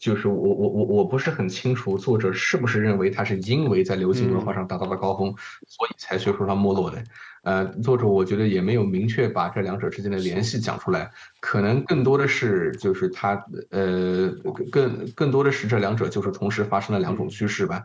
[0.00, 5.36] 就是我我我我不是很清楚作者是不是认为他是因为在流行文化上达到了高峰，嗯、
[5.68, 7.04] 所以才学术上没落的。
[7.44, 14.28] 呃，作者我觉得也没有明确把这两者之间的联系讲出来，可能更多的是就是他呃
[14.72, 17.84] 更更多的是这两者就是同时发生了两种趋势吧。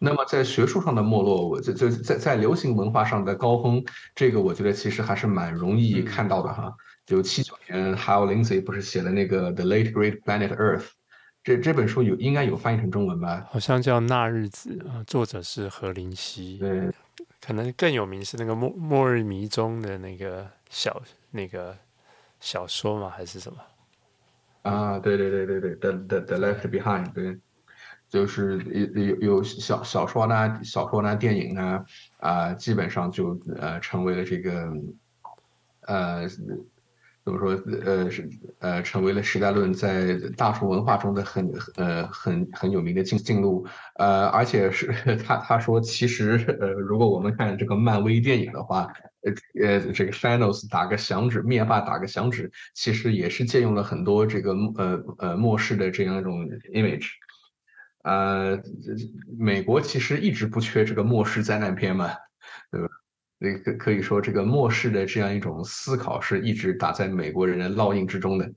[0.00, 3.84] 那么在学术上的没落，我就就在在流行文化上的高峰，
[4.14, 6.72] 这个我觉得其实还是蛮容易看到的哈。
[7.04, 10.88] 就七九年，Hal Lindsey 不是写了那个 The Late Great Planet Earth。
[11.42, 13.46] 这这本书有应该有翻译成中文吧？
[13.48, 16.58] 好像叫《那日子》啊，作者是何林希。
[16.58, 16.90] 对，
[17.40, 21.76] 可能更有名是那个末末日迷踪的那个小那个
[22.40, 23.08] 小说嘛？
[23.08, 23.58] 还是什么？
[24.62, 27.38] 啊，对对对对对，The The The Left Behind，对，
[28.08, 28.58] 就是
[28.94, 31.84] 有有有小小说呢，小说呢，电影呢，
[32.18, 34.72] 啊，基本上就呃成为了这个
[35.82, 36.26] 呃。
[37.28, 37.62] 怎么说？
[37.84, 38.26] 呃，是
[38.58, 43.66] 呃，成为了时代论在大众文化中的很呃很很有名的进进路。
[43.96, 44.90] 呃，而且是
[45.26, 57.08] 他他说，其实呃，如果我们看这个漫威电影的话，呃呃，这个 Thanos 打个响指，灭霸打个响指，其实也是借用了很多这个呃呃末世的这样一种 image。
[58.04, 58.58] 呃，
[59.38, 62.10] 美国其实一直不缺这个末世灾难片嘛，
[62.70, 62.88] 对吧？
[63.38, 68.50] 那可可以说，这个末世的这样一种思考是一直打在美国人的烙印之中的。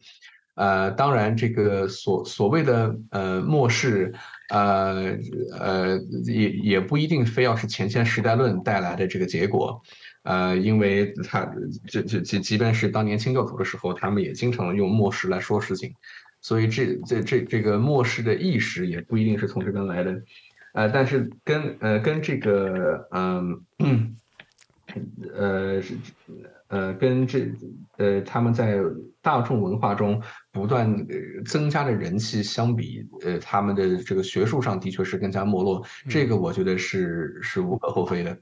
[0.55, 4.13] 呃，当然，这个所所谓的呃末世，
[4.49, 5.17] 呃
[5.57, 9.82] 呃也也不一定非要是前瞻时代论带来的这个结果。
[10.23, 11.49] 呃，因为他
[11.88, 15.93] 这这即即便是当年清教徒的时候，他们也经常用末世来说事情，
[16.41, 20.21] 所以这这这这个末世的意识也不一定是从这边来的。
[20.73, 23.63] 呃，但是跟呃跟这个嗯。
[23.77, 24.11] 呃
[25.33, 25.95] 呃，是
[26.67, 27.39] 呃，跟这
[28.02, 28.80] 呃，他们在
[29.22, 30.20] 大众文化中
[30.52, 31.08] 不断
[31.45, 38.36] 增加的人气相比，呃，他们的这个学术上的确是更加没落，这个我觉得是是无可厚非的。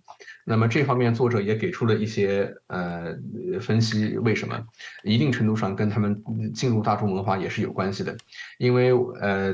[0.45, 3.13] 那么这方面作者也给出了一些呃
[3.61, 4.59] 分析，为什么
[5.03, 6.23] 一定程度上跟他们
[6.55, 8.15] 进入大众文化也是有关系的，
[8.57, 8.91] 因为
[9.21, 9.53] 呃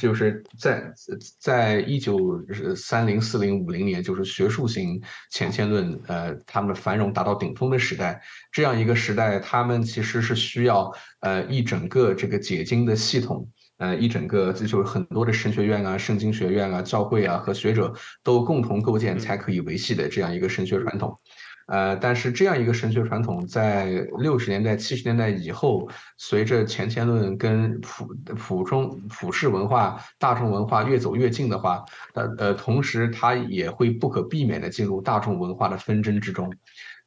[0.00, 0.92] 就是在
[1.40, 2.44] 在一九
[2.74, 8.20] 三零四零五零年，就是学术型前瞻论呃他们的繁荣达到顶峰的时代，
[8.52, 13.48] 这样一个时代，他们其实是需要呃一整个这个解经的系统。
[13.78, 21.20] 呃，一整个这就是很多的神学院啊、圣经学院啊、教会啊和学者都共同构建才可以维系的这样一个神学传统。
[21.66, 28.06] 呃，但是这样一个神学传统在六十年代、七十年代以后，随着前瞻论跟普
[28.36, 31.84] 普中普世文化、大众文化越走越近的话，
[32.14, 36.50] 呃呃，同时它也会不可避免的进入大众文化的纷争之中。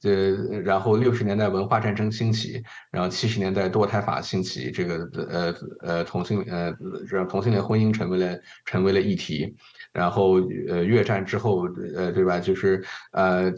[0.04, 6.74] 呃，然后六十年代文化战争兴起，然后七十年代堕胎法兴起，这个呃呃同性呃
[7.08, 9.56] 让同性恋婚姻成为了成为了议题，
[9.92, 10.36] 然后
[10.70, 12.40] 呃越战之后呃对吧？
[12.40, 13.52] 就是呃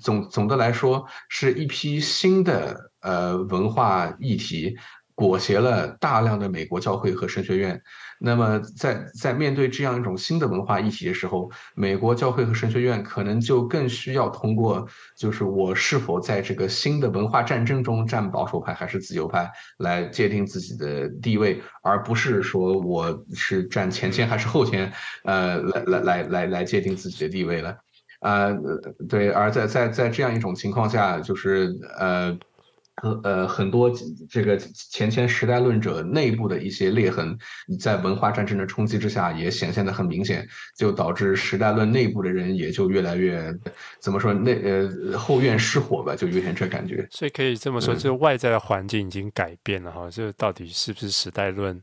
[0.00, 4.76] 总总的来说是一批新的呃文化议题
[5.14, 7.80] 裹挟了大量的美国教会和神学院。
[8.20, 14.86] 那么在在面对这样一种新的文化议题的时候，美国教会和神学院可能就更需要通过，
[15.18, 24.90] 就是我是否在这个新的文化战争中站保守派还是自由派来界定自己的地位，而不是说我是站前天还是后天，
[25.24, 27.76] 呃，来来来来来界定自己的地位了，
[28.20, 28.56] 呃，
[29.08, 32.38] 对，而在在在这样一种情况下，就是呃。
[32.96, 33.90] 和呃很多
[34.30, 37.36] 这个前前时代论者内部的一些裂痕，
[37.80, 43.52] 在文化战争的冲击之下也显现的很明显，就导致时代论内部的人也就越来越
[43.98, 47.06] 怎么说，内呃后院失火吧，就有点这感觉。
[47.10, 51.82] 所以可以这么说，就外在的环境已经改变了哈，这、嗯、到底是不是时代论，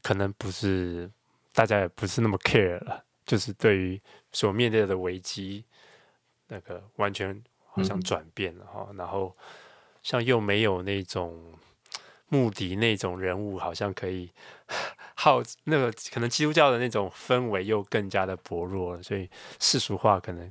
[0.00, 1.10] 可能不是
[1.52, 4.00] 大家也不是那么 care 了，就是对于
[4.30, 5.64] 所面对的危机，
[6.46, 9.36] 那个完全好像转变了哈、嗯，然后。
[10.02, 11.40] 像又没有那种
[12.28, 14.30] 目的那种人物，好像可以
[15.14, 19.28] 好那个可能基督教的那种氛围又更加的薄弱了，所以
[19.60, 20.50] 世俗化可能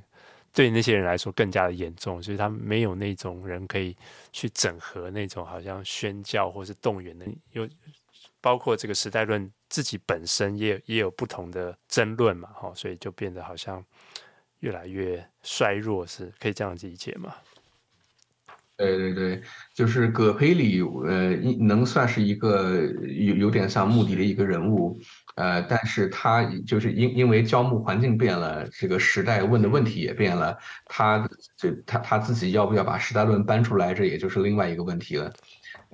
[0.52, 3.96] 对那些人来说更加的严重，所以他没有那种人可以
[4.32, 7.68] 去整合那种好像宣教或是动员的，又
[8.40, 13.84] 包括这个时代论自己本身也也有不同的争论嘛，哈，所以就变得好像
[14.60, 17.34] 越来越衰弱，是可以这样理解吗？
[18.82, 19.42] 对对对，
[19.74, 24.98] 就是葛培理，呃，能算是一个有有点像穆迪的一个人物，
[25.36, 35.32] 呃，但是他就是因因为教牧环境变了，这个时代问的问题也变了，他就他他自己要不要把时代论搬出来，这也就是另外一个问题了，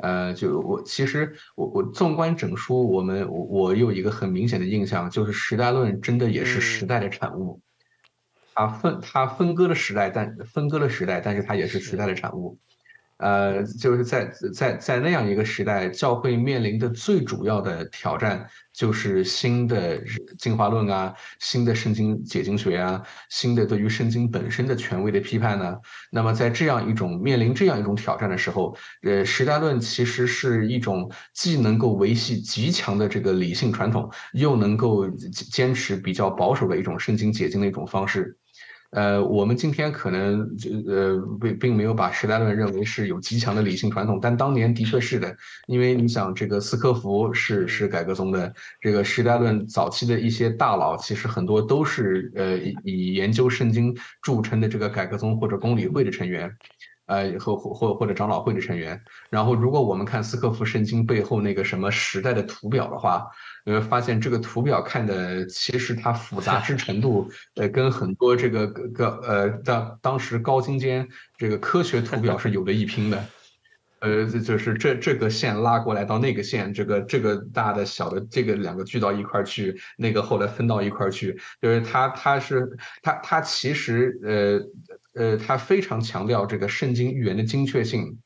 [0.03, 7.61] 呃，就我其实我我纵观整书，我们我我有一个很明显的印象，就是时代论真的也是时代的产物，
[8.55, 12.59] 它分它分割了时代，但分割了时代，但是它也是时代的产物。
[13.19, 20.01] 呃，就是在在在那样一个时代，教会面临的最主要的挑战就是新的
[20.39, 25.77] 进化论啊，新的圣经解经学啊，新的对于圣经本身的权威的批判呢。
[26.13, 35.09] 那么在这样一种面临这样一种挑战的时候，呃，时代论其实是一种既能够维系极强的这个理性传统，又能够
[35.51, 38.37] 坚持比较保守的一种圣经解经的一种方式。
[38.91, 40.41] 呃，我们今天可能
[40.87, 45.37] 呃并并没有把时代论认为是有极强的理性传统，但当年的确是的，
[45.67, 56.51] 因为你想，这个斯科夫是是改革宗的，这个时代论早期的一些大佬，其实很多都是呃以研究圣经著称的这个改革宗或者公理会的成员。
[57.09, 59.01] 呃，和或或或者长老会的成员，
[59.31, 63.27] 然后如果我们看斯科夫圣经背后那个什么时代的图表的话，
[63.65, 73.25] 你会发现这个图表看的其实它复杂之程度，呃，跟很多这个个呃当当时高精尖这个科学图表是有的一拼的，
[74.01, 84.61] 呃，就是这这个线拉过来到那个线，这个这个大的小的这个两个聚到一块儿去，那个后来分到一块儿去，就是它它是它它其实呃。
[85.19, 88.19] 呃，他非常强调这个圣经预言的精确性，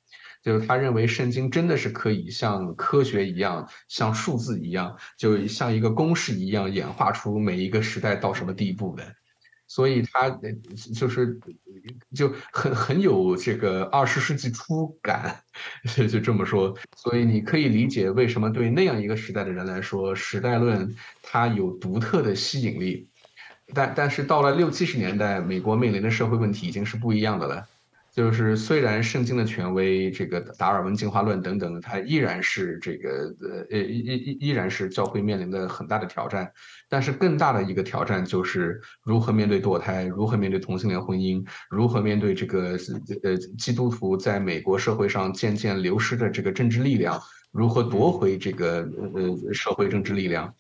[0.42, 9.04] 就是他认为圣经真的是可以像科学一样，像数字一样，就像一个公式一样演化出每一个时代到什么地步的，
[9.66, 10.28] 所以他
[10.94, 11.40] 就是
[12.14, 15.42] 就很很有这个二十世纪初感，
[16.10, 16.76] 就这么说。
[16.96, 23.08] 所以你可以理解为什么对那样一个时代的人来说，时代论它有独特的吸引力。
[23.74, 27.66] 但但是到了六七十年代，美国面临的社会问题已经是不一样的了。
[28.14, 36.52] 就是虽然圣经的权威，这个达尔文进化论等等，它依然是这个呃呃依依依然是教会面临的很大的挑战。
[36.90, 42.76] 但是更大的一个挑战就是如何面对堕胎，如何面对同性恋婚姻，如何面对这个
[43.22, 47.18] 呃基督徒在美国社会上渐渐流失的这个政治力量，
[47.50, 50.54] 如何夺回这个呃社会政治力量。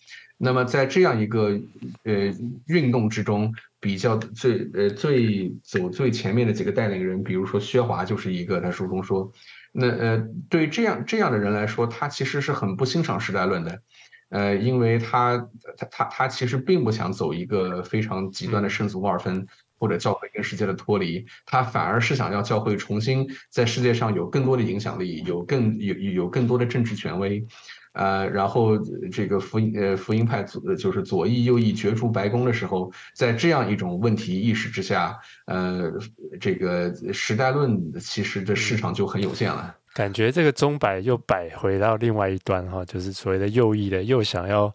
[0.44, 1.60] 那么在这样一个
[2.02, 2.34] 呃
[2.66, 8.60] 运动之中，比较最呃最走最前面的几个带领人，比如说薛华就是一个。
[8.60, 9.30] 他书中说，
[9.70, 13.82] 那呃对这样这样的人来说，他其实是很不欣赏时代论的，
[14.30, 19.46] 呃，因为他他他他其实并不想走一个非常极端的圣族沃尔分
[19.78, 27.46] 或者教会跟世界的脱离，他反而是想要教会重新在世界上有更多的影响力，有更有有更多的政治权威。
[27.92, 28.78] 呃，然后
[29.10, 35.92] 这个福音呃福音派左就是左翼右翼角逐白宫的时候，在这样一种问题意识之下，呃，
[36.40, 39.74] 这个时代论其实的市场就很有限了。
[39.94, 44.74] 感觉这个钟摆又摆回到另外一端哈，就是所谓的右翼的又想要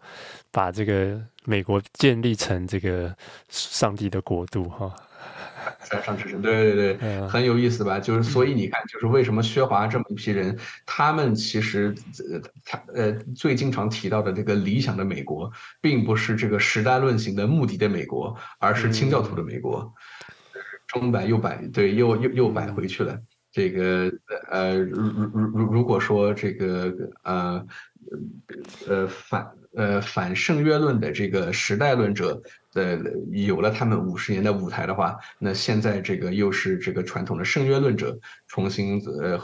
[0.52, 3.16] 把这个美国建立成这个
[3.50, 4.94] 上帝的国度哈。
[4.96, 5.07] 在
[6.04, 8.00] 上知识，对对对，很有意思吧？
[8.00, 11.94] 就是所以你看，就是为什么薛华这么一批人，他们其实
[12.32, 15.52] 呃他呃最经常提到的这个理想的美国，
[15.82, 19.94] 并不是这个时代论型的目的的美国，而是清教徒的美国。
[20.88, 23.20] 中摆又摆，对，又又又摆回去了。
[23.58, 24.14] 这个
[24.52, 26.94] 呃，如如如如果说这个
[27.24, 27.68] 呃
[28.88, 32.40] 呃反呃反圣约论的这个时代论者。
[32.74, 32.96] 呃，
[33.32, 39.36] 有了他们五十年的舞台的话，那现在这个又是这个传统的圣约论者重新呃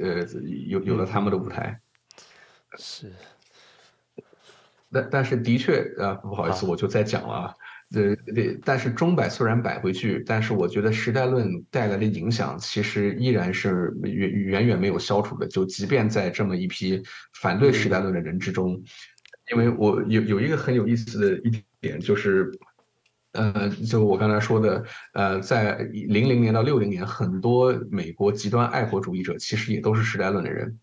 [0.00, 0.24] 呃
[0.66, 1.78] 有有了他们的舞台，
[2.78, 3.12] 是。
[4.90, 7.54] 但但是的确啊，不好意思，我就再讲了啊。
[7.94, 8.16] 呃，
[8.64, 15.46] 但是钟摆虽然摆回去，但是我觉得时代论带来的影响其实依然是远远远没有消除的。
[15.46, 17.02] 就即便在这么一批
[17.40, 18.82] 反对时代论的人之中。
[19.52, 22.50] 因为我有有一个很有意思的一点，就是，
[23.30, 30.76] 呃，就我刚才说的，呃，在零零年到六零年，很多美国极端爱国主义者其实也都是时代论的人，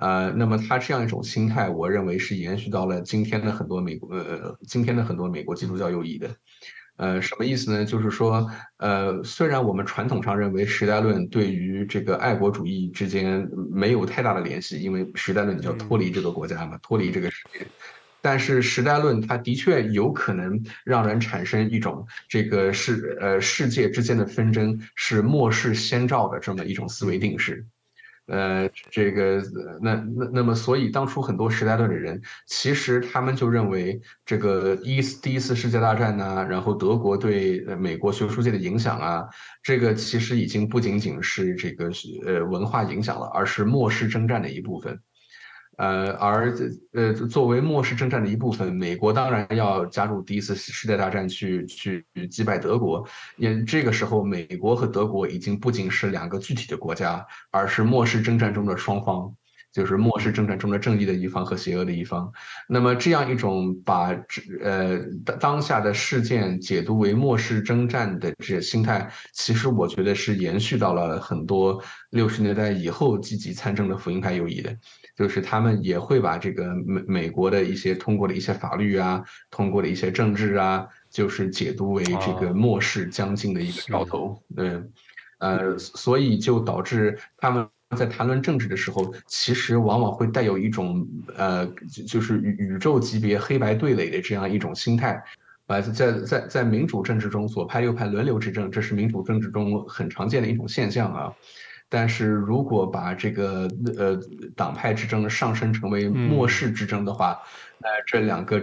[0.00, 6.30] 呃，那么他这样一种心态，我认为是延续到了今天的很多美国，呃，今天的很多美国基督教右翼的，
[6.96, 7.84] 呃，什么意思呢？
[7.84, 17.66] 就是说，呃，虽然我们传统上认为时代论对于这个爱国主义之间没有太大的联系，因为时代论你就要脱离这个国家嘛，脱离这个世界。
[18.20, 27.64] 但是时代论，它的确有可能让人产生一种这个世呃世界之间的纷争是末世先兆的这么一种思维定式，
[28.28, 29.42] 呃，这个
[29.80, 39.24] 那那那么，所以当初很多时代论的人，其实他们就认为这个一第一次世界大战呢、然后德国对美国学术界的影响啊，
[39.62, 41.90] 这个其实已经不仅仅是这个
[42.26, 45.00] 呃文化影响了，而是末世征战的一部分。
[45.78, 46.52] 呃，而
[46.92, 53.06] 呃作为末世征战的一部分，美国当然要加入第一次世界大战去去击败德国。
[53.36, 59.36] 也这个时候，美国和德国已经不仅是两个具体的国家，而是末世征战中的双方。
[59.70, 62.32] 就是末世征战中的正义的一方和邪恶的一方，
[62.68, 64.08] 那么这样一种把
[64.62, 64.98] 呃
[65.38, 74.74] 当下的事件解读为末世征战的这心态，其实我觉得是延续到了很多六十年代以后积极参政的福音派右翼的，
[75.14, 84.82] 就是他们也会把这个美美国的一些通过的一些法律啊，通过的一些政治啊，就是解读为这个末世将近的一个兆头，对，
[85.38, 87.68] 呃，所以就导致他们。
[87.96, 91.66] 在谈论政治的时候，其实往往会带有一种呃，
[92.06, 95.22] 就是宇宇宙级别黑白对垒的这样一种心态。
[95.68, 101.32] 呃，在在在民主政治中，左派右派轮流执政，这是民主政治中很常见的一种现象啊。
[101.90, 103.66] 但是如果把这个
[103.96, 104.20] 呃
[104.54, 107.38] 党派之争上升成为末世之争的话，
[107.78, 108.58] 那、这两个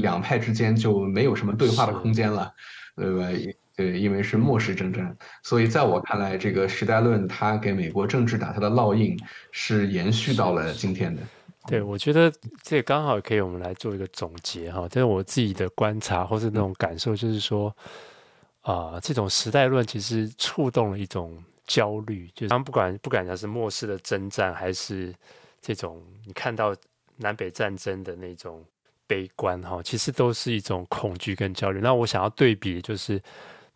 [0.00, 2.52] 两派之间就没有什么对话的空间了，
[2.94, 3.28] 对吧？
[3.76, 9.18] 对，因为是末世征战，所以在我看来，这个时代论它给美国政治打下的烙印
[9.50, 11.20] 是延续到了今天的。
[11.66, 17.68] 对，我觉得这刚好可以我们来做一个总结哈，这是我自己的观察或是那种感受，就是说
[18.60, 25.12] 啊、呃，这种时代论其实触动了一种焦虑，就是当不管不管讲是末世的征战，还是
[25.60, 26.72] 这种你看到
[27.16, 28.64] 南北战争的那种
[29.08, 31.80] 悲观哈，其实都是一种恐惧跟焦虑。
[31.80, 33.20] 那我想要对比就是。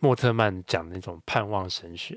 [0.00, 2.16] 莫特曼讲的那种盼望神学，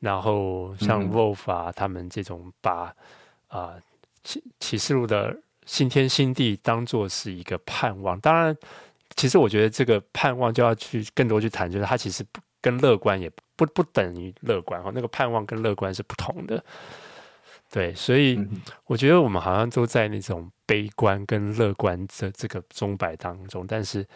[0.00, 2.94] 然后像 Wolf 啊，他们这种把
[3.48, 3.74] 啊
[4.24, 8.18] 启启示录的新天新地当做是一个盼望。
[8.20, 8.56] 当然，
[9.16, 12.24] 其实我觉得这个盼望就要去更多去谈，就是它其实
[12.62, 14.90] 跟乐观也不不等于乐观哈。
[14.94, 16.64] 那个盼望跟乐观是不同的。
[17.70, 18.38] 对，所以
[18.86, 24.06] 我觉得我们好像都在那种悲观跟乐观这这个钟摆当中，但是。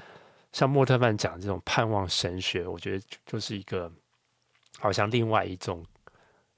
[0.56, 3.92] 像莫特曼讲这种盼望神学，我觉得就是一个
[4.78, 5.84] 好像另外一种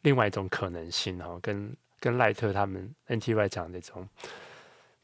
[0.03, 4.09] 另外一种可能性哈，跟跟赖特他们 NTY 讲的那种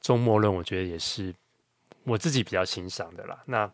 [0.01, 1.35] 终末论，我觉得也是
[2.05, 3.43] 我自己比较欣赏的啦。
[3.47, 3.69] 那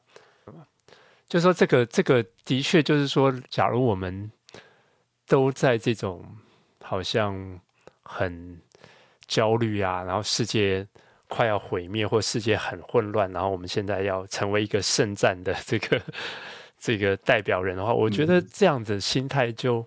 [1.28, 4.32] 就说这个这个的确就是说，假如我们
[5.26, 6.24] 都在这种
[6.80, 7.60] 好像
[8.04, 8.58] 很
[9.26, 10.88] 焦虑啊，然后世界。
[11.30, 16.02] 快要毁灭，或世界很混乱，然后我们现在要成为一个圣战的这个
[16.76, 19.86] 这个代表人的话，我觉得这样子心态就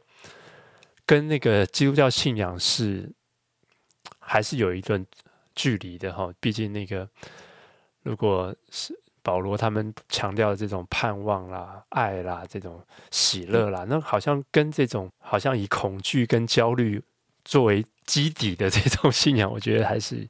[1.06, 3.12] 跟那个基督教信仰是
[4.20, 5.06] 还是有一段
[5.54, 6.32] 距离的哈。
[6.40, 7.08] 毕竟那个
[8.04, 12.82] 如果是保罗他们强调的这种盼望啦、爱啦、这种
[13.12, 17.04] 喜乐啦，那好像跟这种好像以恐惧跟焦虑
[17.44, 20.26] 作为基底的这种信仰，我觉得还是。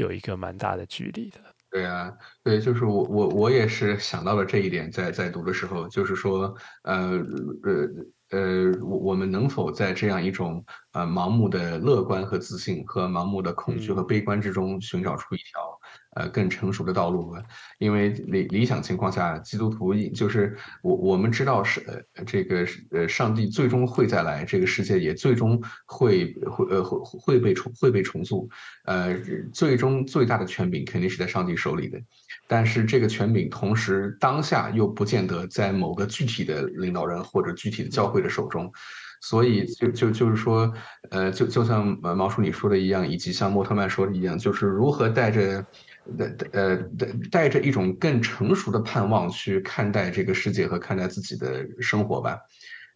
[0.00, 1.38] 有一个蛮大的距离的，
[1.70, 7.18] 对啊，对，就是我我我也是想到了这一点，在在读的时候，就是说，呃
[7.62, 7.88] 呃
[8.30, 15.78] 呃，我我们能否在这样一种呃盲目的乐观和自信和盲目的恐惧和悲观之中寻找出一条。
[16.16, 17.40] 呃，更成熟的道路吧，
[17.78, 21.80] 因为理理想情况下，基督徒就是我我们知道是
[22.16, 28.48] 呃这个呃上帝最终会再来，这个世界也最终会会呃会会被重会被重塑，
[28.86, 29.16] 呃
[29.52, 32.00] 最终最大的权柄肯定是在上帝手里的，
[32.48, 38.72] 但是这个权柄同时当下又不见得在某个具体的领导人或者具体的教会的手中，
[39.20, 40.74] 所以就就就是说，
[41.10, 45.64] 呃就就像毛叔你说的一样，以及像莫特曼说的一样，就是如何带着。
[46.18, 52.38] 带呃带带着一种更成熟的盼望去看待这个世界和看待自己的生活吧，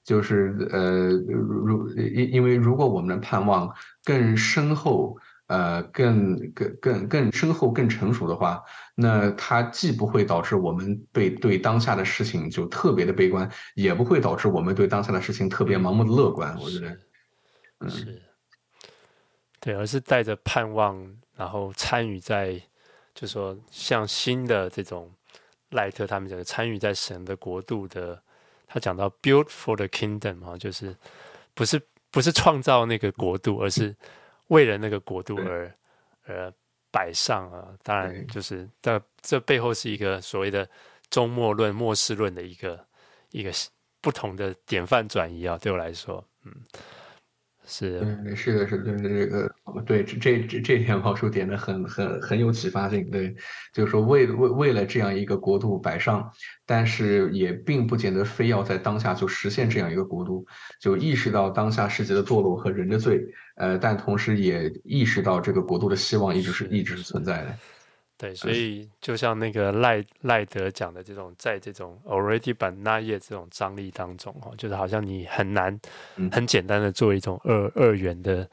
[0.02, 8.62] 就是呃如因因为如果我们的盼望更深厚，呃更更更更深厚更成熟的话，
[8.94, 16.56] 那它既不会导致我们被对当下的事情就特别的悲观，也不会导致我们对当下的事情特别盲目的乐观。
[16.58, 16.98] 我觉得，
[17.80, 18.22] 嗯，是，
[19.60, 22.60] 对，而是带着盼望，然后参与在。
[23.14, 25.10] 就说像新的这种
[25.70, 28.20] 赖特他们讲的参与在神的国度的，
[28.66, 30.96] 他讲到 build for the kingdom 啊，就是
[31.54, 33.94] 不是不是创造那个国度，而是
[34.48, 35.72] 为了那个国度而
[36.26, 36.52] 而
[36.90, 37.68] 摆上啊。
[37.82, 40.68] 当然就是这这背后是一个所谓的
[41.08, 42.84] 终末论、末世论的一个
[43.30, 43.52] 一个
[44.00, 45.56] 不同的典范转移啊。
[45.56, 46.52] 对我来说，嗯。
[47.66, 49.50] 是是的，是的，就是这个
[49.86, 53.10] 对，这这这这点毛叔点的很很很有启发性。
[53.10, 53.34] 对，
[53.72, 56.30] 就是说为为为了这样一个国度摆上，
[56.66, 60.46] 但是也并不见得非要在当下就实现这样一个国度，
[60.80, 63.24] 就意识到当下世界的堕落和人的罪，
[63.56, 67.58] 呃，但同时也意识到这个国度的希望一直是一直是存在的。
[68.16, 75.78] 对，所以就像那个赖赖德讲的这种，在这种 already but not yet 这种张力当中，哦，就是好像你很难
[76.30, 78.48] 很简单的做一种二二元的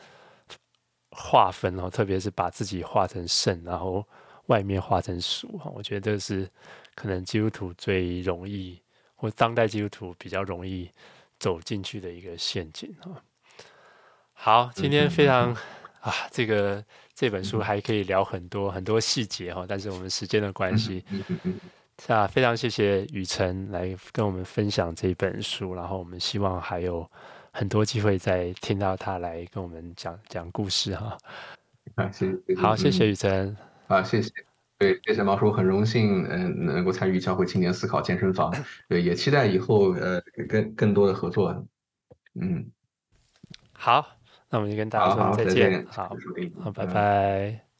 [1.11, 4.03] 划分哦，特别是把自己画成圣，然后
[4.47, 6.49] 外面画成俗，我觉得这是
[6.95, 8.81] 可能基督徒最容易，
[9.15, 10.89] 或当代基督徒比较容易
[11.37, 13.21] 走进去的一个陷阱啊。
[14.33, 15.53] 好，今天非常
[16.01, 16.83] 啊，这个。
[17.21, 21.05] 这本书还可以聊很多很多细节哈，但是我们时间的关系，
[21.99, 27.07] 是啊，非常谢谢雨辰来跟我们分享这本书，然后我们希望还有
[27.51, 31.15] 很多机会再听到他来跟我们讲讲故事哈。
[31.93, 34.31] 啊，谢谢，好，谢谢雨辰，啊，谢谢，
[34.79, 38.51] 对，谢谢毛叔，很荣幸嗯能够参与教会青年思考健身房，
[38.89, 40.19] 对，也期待以后呃
[40.49, 41.67] 跟更多的合作，
[42.33, 42.65] 嗯，
[43.73, 44.17] 好。
[44.51, 46.17] 那我们就跟大家说再见，好，好，
[46.65, 47.70] 好，拜拜。